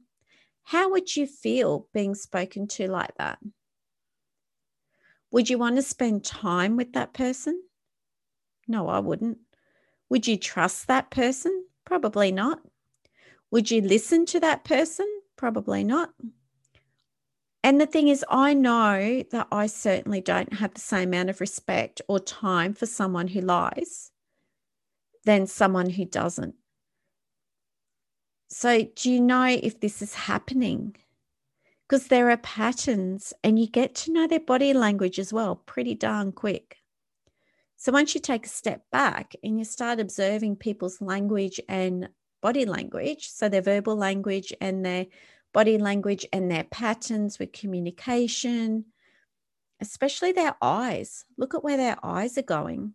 How 0.65 0.91
would 0.91 1.17
you 1.17 1.27
feel 1.27 1.89
being 1.93 2.15
spoken 2.15 2.69
to 2.69 2.89
like 2.89 3.15
that? 3.17 3.39
Would 5.31 5.51
you 5.51 5.59
want 5.59 5.77
to 5.77 5.83
spend 5.83 6.25
time 6.25 6.77
with 6.77 6.93
that 6.93 7.13
person? 7.13 7.61
No, 8.67 8.89
I 8.89 8.99
wouldn't. 8.99 9.39
Would 10.11 10.27
you 10.27 10.37
trust 10.37 10.87
that 10.87 11.11
person? 11.11 11.65
Probably 11.85 12.31
not. 12.31 12.61
Would 13.51 13.71
you 13.71 13.81
listen 13.81 14.27
to 14.27 14.41
that 14.41 14.65
person? 14.65 15.07
Probably 15.37 15.85
not. 15.85 16.13
And 17.63 17.81
the 17.81 17.87
thing 17.87 18.09
is, 18.09 18.25
I 18.29 18.55
know 18.55 19.25
that 19.31 19.49
I 19.51 19.67
certainly 19.67 20.21
don't 20.21 20.55
have 20.55 20.75
the 20.75 20.81
same 20.81 21.09
amount 21.09 21.31
of 21.31 21.41
respect 21.41 22.01
or 22.09 22.21
time 22.21 22.73
for 22.73 22.87
someone 22.87 23.29
who 23.29 23.41
lies 23.41 24.11
than 25.25 25.47
someone 25.47 25.91
who 25.91 26.05
doesn't. 26.05 26.55
So, 28.49 28.85
do 28.95 29.11
you 29.11 29.21
know 29.21 29.45
if 29.45 29.81
this 29.81 30.01
is 30.01 30.15
happening? 30.15 30.97
Because 31.87 32.07
there 32.07 32.31
are 32.31 32.39
patterns, 32.39 33.35
and 33.45 33.59
you 33.59 33.67
get 33.67 33.95
to 33.97 34.13
know 34.13 34.27
their 34.27 34.41
body 34.41 34.73
language 34.73 35.19
as 35.19 35.33
well 35.33 35.57
pretty 35.57 35.95
darn 35.95 36.33
quick. 36.33 36.79
So, 37.77 37.93
once 37.93 38.15
you 38.15 38.21
take 38.21 38.47
a 38.47 38.49
step 38.49 38.85
back 38.91 39.35
and 39.43 39.59
you 39.59 39.65
start 39.65 40.01
observing 40.01 40.57
people's 40.57 41.01
language 41.03 41.61
and 41.69 42.09
body 42.41 42.65
language, 42.65 43.29
so 43.29 43.49
their 43.49 43.63
verbal 43.63 43.97
language 43.97 44.55
and 44.61 44.85
their 44.85 45.07
body 45.53 45.79
language 45.79 46.27
and 46.33 46.51
their 46.51 46.65
patterns 46.65 47.39
with 47.39 47.53
communication, 47.53 48.87
especially 49.81 50.33
their 50.33 50.57
eyes. 50.61 51.25
Look 51.37 51.55
at 51.55 51.65
where 51.65 51.77
their 51.77 51.97
eyes 52.03 52.37
are 52.39 52.43
going. 52.43 52.95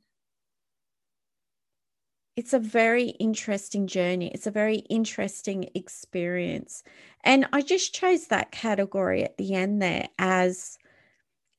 It's 2.35 2.53
a 2.53 2.59
very 2.59 3.09
interesting 3.09 3.85
journey. 3.85 4.31
It's 4.33 4.47
a 4.47 4.51
very 4.51 4.77
interesting 4.89 5.69
experience. 5.75 6.83
And 7.23 7.47
I 7.53 7.61
just 7.61 7.93
chose 7.93 8.27
that 8.27 8.51
category 8.51 9.23
at 9.23 9.37
the 9.37 9.53
end 9.53 9.81
there 9.81 10.07
as 10.17 10.77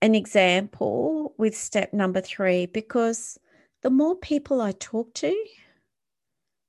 an 0.03 0.15
example 0.15 1.35
with 1.39 1.57
step 1.57 1.93
number 1.93 2.21
three 2.21 2.67
because 2.67 3.39
the 3.83 3.91
more 3.91 4.17
people 4.17 4.61
I 4.61 4.73
talk 4.73 5.15
to, 5.15 5.35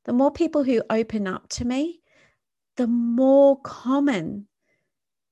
the 0.05 0.13
more 0.13 0.31
people 0.31 0.63
who 0.63 0.83
open 0.89 1.27
up 1.27 1.49
to 1.49 1.65
me, 1.65 2.01
the 2.77 2.87
more 2.87 3.59
common 3.61 4.47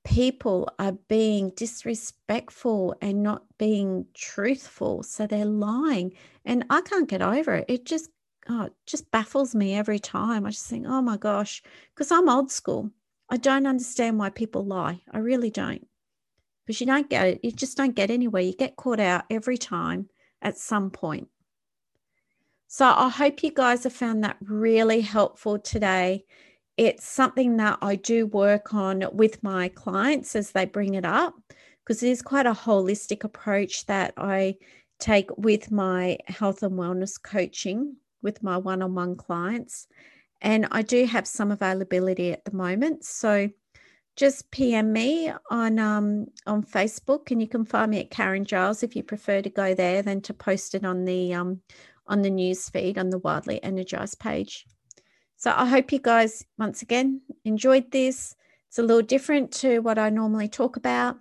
people 0.04 0.68
are 0.78 0.92
being 1.08 1.50
disrespectful 1.56 2.94
and 3.00 3.22
not 3.22 3.42
being 3.58 4.06
truthful. 4.14 5.02
So 5.02 5.26
they're 5.26 5.44
lying. 5.44 6.12
And 6.44 6.64
I 6.70 6.82
can't 6.82 7.08
get 7.08 7.22
over 7.22 7.54
it. 7.54 7.64
It 7.68 7.86
just, 7.86 8.10
oh, 8.48 8.64
it 8.64 8.74
just 8.86 9.10
baffles 9.10 9.54
me 9.54 9.74
every 9.74 9.98
time. 9.98 10.44
I 10.44 10.50
just 10.50 10.66
think, 10.66 10.86
oh 10.86 11.00
my 11.00 11.16
gosh, 11.16 11.62
because 11.94 12.12
I'm 12.12 12.28
old 12.28 12.52
school. 12.52 12.90
I 13.30 13.38
don't 13.38 13.66
understand 13.66 14.18
why 14.18 14.28
people 14.30 14.64
lie. 14.64 15.00
I 15.10 15.18
really 15.18 15.50
don't. 15.50 15.86
Because 16.66 16.80
you 16.80 16.86
don't 16.86 17.08
get 17.08 17.26
it. 17.26 17.40
You 17.42 17.50
just 17.50 17.76
don't 17.76 17.94
get 17.94 18.10
anywhere. 18.10 18.42
You 18.42 18.54
get 18.54 18.76
caught 18.76 19.00
out 19.00 19.24
every 19.30 19.58
time 19.58 20.08
at 20.42 20.58
some 20.58 20.90
point. 20.90 21.28
So 22.68 22.86
I 22.86 23.08
hope 23.08 23.42
you 23.42 23.52
guys 23.52 23.84
have 23.84 23.92
found 23.92 24.24
that 24.24 24.36
really 24.40 25.00
helpful 25.00 25.58
today 25.58 26.24
it's 26.76 27.06
something 27.06 27.56
that 27.58 27.78
I 27.82 27.96
do 27.96 28.26
work 28.26 28.74
on 28.74 29.04
with 29.12 29.42
my 29.42 29.68
clients 29.68 30.34
as 30.34 30.50
they 30.50 30.64
bring 30.64 30.94
it 30.94 31.04
up 31.04 31.34
because 31.84 32.02
it 32.02 32.08
is 32.10 32.22
quite 32.22 32.46
a 32.46 32.52
holistic 32.52 33.24
approach 33.24 33.86
that 33.86 34.14
I 34.16 34.56
take 34.98 35.30
with 35.36 35.70
my 35.70 36.18
health 36.26 36.62
and 36.62 36.78
wellness 36.78 37.22
coaching 37.22 37.96
with 38.22 38.42
my 38.42 38.56
one 38.56 38.82
on 38.82 38.94
one 38.94 39.16
clients. 39.16 39.86
And 40.40 40.66
I 40.70 40.82
do 40.82 41.06
have 41.06 41.26
some 41.26 41.50
availability 41.50 42.32
at 42.32 42.44
the 42.44 42.56
moment. 42.56 43.04
So 43.04 43.50
just 44.16 44.50
PM 44.50 44.92
me 44.92 45.32
on 45.50 45.78
um, 45.78 46.26
on 46.46 46.62
Facebook, 46.62 47.30
and 47.30 47.40
you 47.40 47.48
can 47.48 47.64
find 47.64 47.90
me 47.90 48.00
at 48.00 48.10
Karen 48.10 48.44
Giles 48.44 48.82
if 48.82 48.94
you 48.94 49.02
prefer 49.02 49.42
to 49.42 49.50
go 49.50 49.74
there 49.74 50.02
than 50.02 50.20
to 50.22 50.34
post 50.34 50.74
it 50.74 50.84
on 50.84 51.04
the 51.04 51.34
um, 51.34 51.60
on 52.06 52.22
the 52.22 52.30
news 52.30 52.68
feed 52.68 52.98
on 52.98 53.10
the 53.10 53.18
Wildly 53.18 53.62
Energized 53.62 54.20
page. 54.20 54.66
So 55.44 55.52
I 55.54 55.66
hope 55.66 55.92
you 55.92 55.98
guys, 55.98 56.46
once 56.56 56.80
again, 56.80 57.20
enjoyed 57.44 57.90
this. 57.90 58.34
It's 58.70 58.78
a 58.78 58.82
little 58.82 59.02
different 59.02 59.52
to 59.60 59.80
what 59.80 59.98
I 59.98 60.08
normally 60.08 60.48
talk 60.48 60.78
about. 60.78 61.18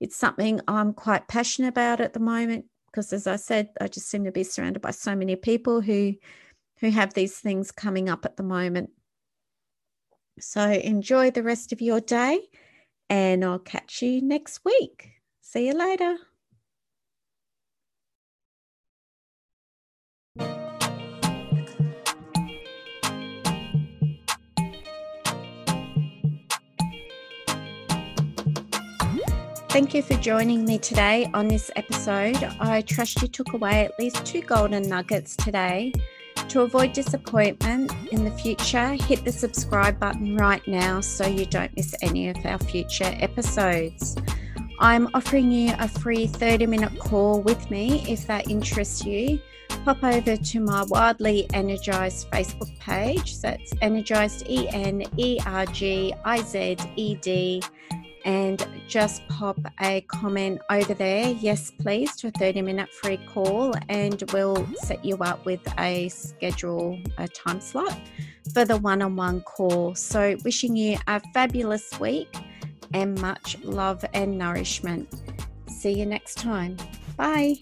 It's 0.00 0.16
something 0.16 0.62
I'm 0.66 0.94
quite 0.94 1.28
passionate 1.28 1.68
about 1.68 2.00
at 2.00 2.14
the 2.14 2.20
moment 2.20 2.64
because, 2.86 3.12
as 3.12 3.26
I 3.26 3.36
said, 3.36 3.68
I 3.78 3.88
just 3.88 4.08
seem 4.08 4.24
to 4.24 4.32
be 4.32 4.44
surrounded 4.44 4.80
by 4.80 4.92
so 4.92 5.14
many 5.14 5.36
people 5.36 5.82
who 5.82 6.14
who 6.80 6.88
have 6.88 7.12
these 7.12 7.38
things 7.38 7.70
coming 7.70 8.08
up 8.08 8.24
at 8.24 8.38
the 8.38 8.42
moment. 8.42 8.92
So 10.40 10.70
enjoy 10.70 11.30
the 11.30 11.42
rest 11.42 11.70
of 11.70 11.82
your 11.82 12.00
day, 12.00 12.48
and 13.10 13.44
I'll 13.44 13.58
catch 13.58 14.00
you 14.00 14.22
next 14.22 14.64
week. 14.64 15.20
See 15.42 15.66
you 15.66 15.74
later. 15.74 16.16
Thank 29.76 29.92
you 29.92 30.00
for 30.00 30.14
joining 30.14 30.64
me 30.64 30.78
today 30.78 31.28
on 31.34 31.48
this 31.48 31.70
episode. 31.76 32.42
I 32.58 32.80
trust 32.80 33.20
you 33.20 33.28
took 33.28 33.52
away 33.52 33.84
at 33.84 33.98
least 33.98 34.24
two 34.24 34.40
golden 34.40 34.88
nuggets 34.88 35.36
today. 35.36 35.92
To 36.48 36.62
avoid 36.62 36.94
disappointment 36.94 37.92
in 38.10 38.24
the 38.24 38.30
future, 38.30 38.94
hit 38.94 39.22
the 39.26 39.32
subscribe 39.32 40.00
button 40.00 40.34
right 40.38 40.66
now 40.66 41.02
so 41.02 41.26
you 41.26 41.44
don't 41.44 41.76
miss 41.76 41.94
any 42.00 42.30
of 42.30 42.38
our 42.46 42.56
future 42.58 43.14
episodes. 43.20 44.16
I'm 44.80 45.10
offering 45.12 45.52
you 45.52 45.74
a 45.78 45.88
free 45.88 46.26
30 46.26 46.64
minute 46.64 46.98
call 46.98 47.42
with 47.42 47.70
me 47.70 48.02
if 48.10 48.26
that 48.28 48.48
interests 48.48 49.04
you. 49.04 49.38
Pop 49.84 50.02
over 50.02 50.38
to 50.38 50.60
my 50.60 50.84
Wildly 50.84 51.48
Energized 51.52 52.30
Facebook 52.30 52.74
page. 52.78 53.42
That's 53.42 53.74
Energized 53.82 54.48
E 54.48 54.70
N 54.70 55.04
E 55.18 55.38
R 55.44 55.66
G 55.66 56.14
I 56.24 56.40
Z 56.40 56.78
E 56.96 57.14
D 57.16 57.62
and 58.26 58.66
just 58.88 59.26
pop 59.28 59.56
a 59.80 60.02
comment 60.02 60.60
over 60.68 60.92
there. 60.92 61.28
Yes, 61.28 61.70
please, 61.70 62.14
to 62.16 62.26
a 62.26 62.30
30 62.32 62.60
minute 62.60 62.92
free 62.92 63.18
call, 63.32 63.72
and 63.88 64.22
we'll 64.32 64.68
set 64.82 65.02
you 65.04 65.16
up 65.18 65.46
with 65.46 65.60
a 65.78 66.08
schedule, 66.08 66.98
a 67.16 67.28
time 67.28 67.60
slot 67.60 67.98
for 68.52 68.64
the 68.64 68.76
one 68.76 69.00
on 69.00 69.16
one 69.16 69.40
call. 69.42 69.94
So, 69.94 70.36
wishing 70.44 70.76
you 70.76 70.98
a 71.06 71.20
fabulous 71.32 71.98
week 72.00 72.36
and 72.92 73.18
much 73.20 73.58
love 73.62 74.04
and 74.12 74.36
nourishment. 74.36 75.08
See 75.68 75.92
you 75.92 76.04
next 76.04 76.36
time. 76.36 76.76
Bye. 77.16 77.56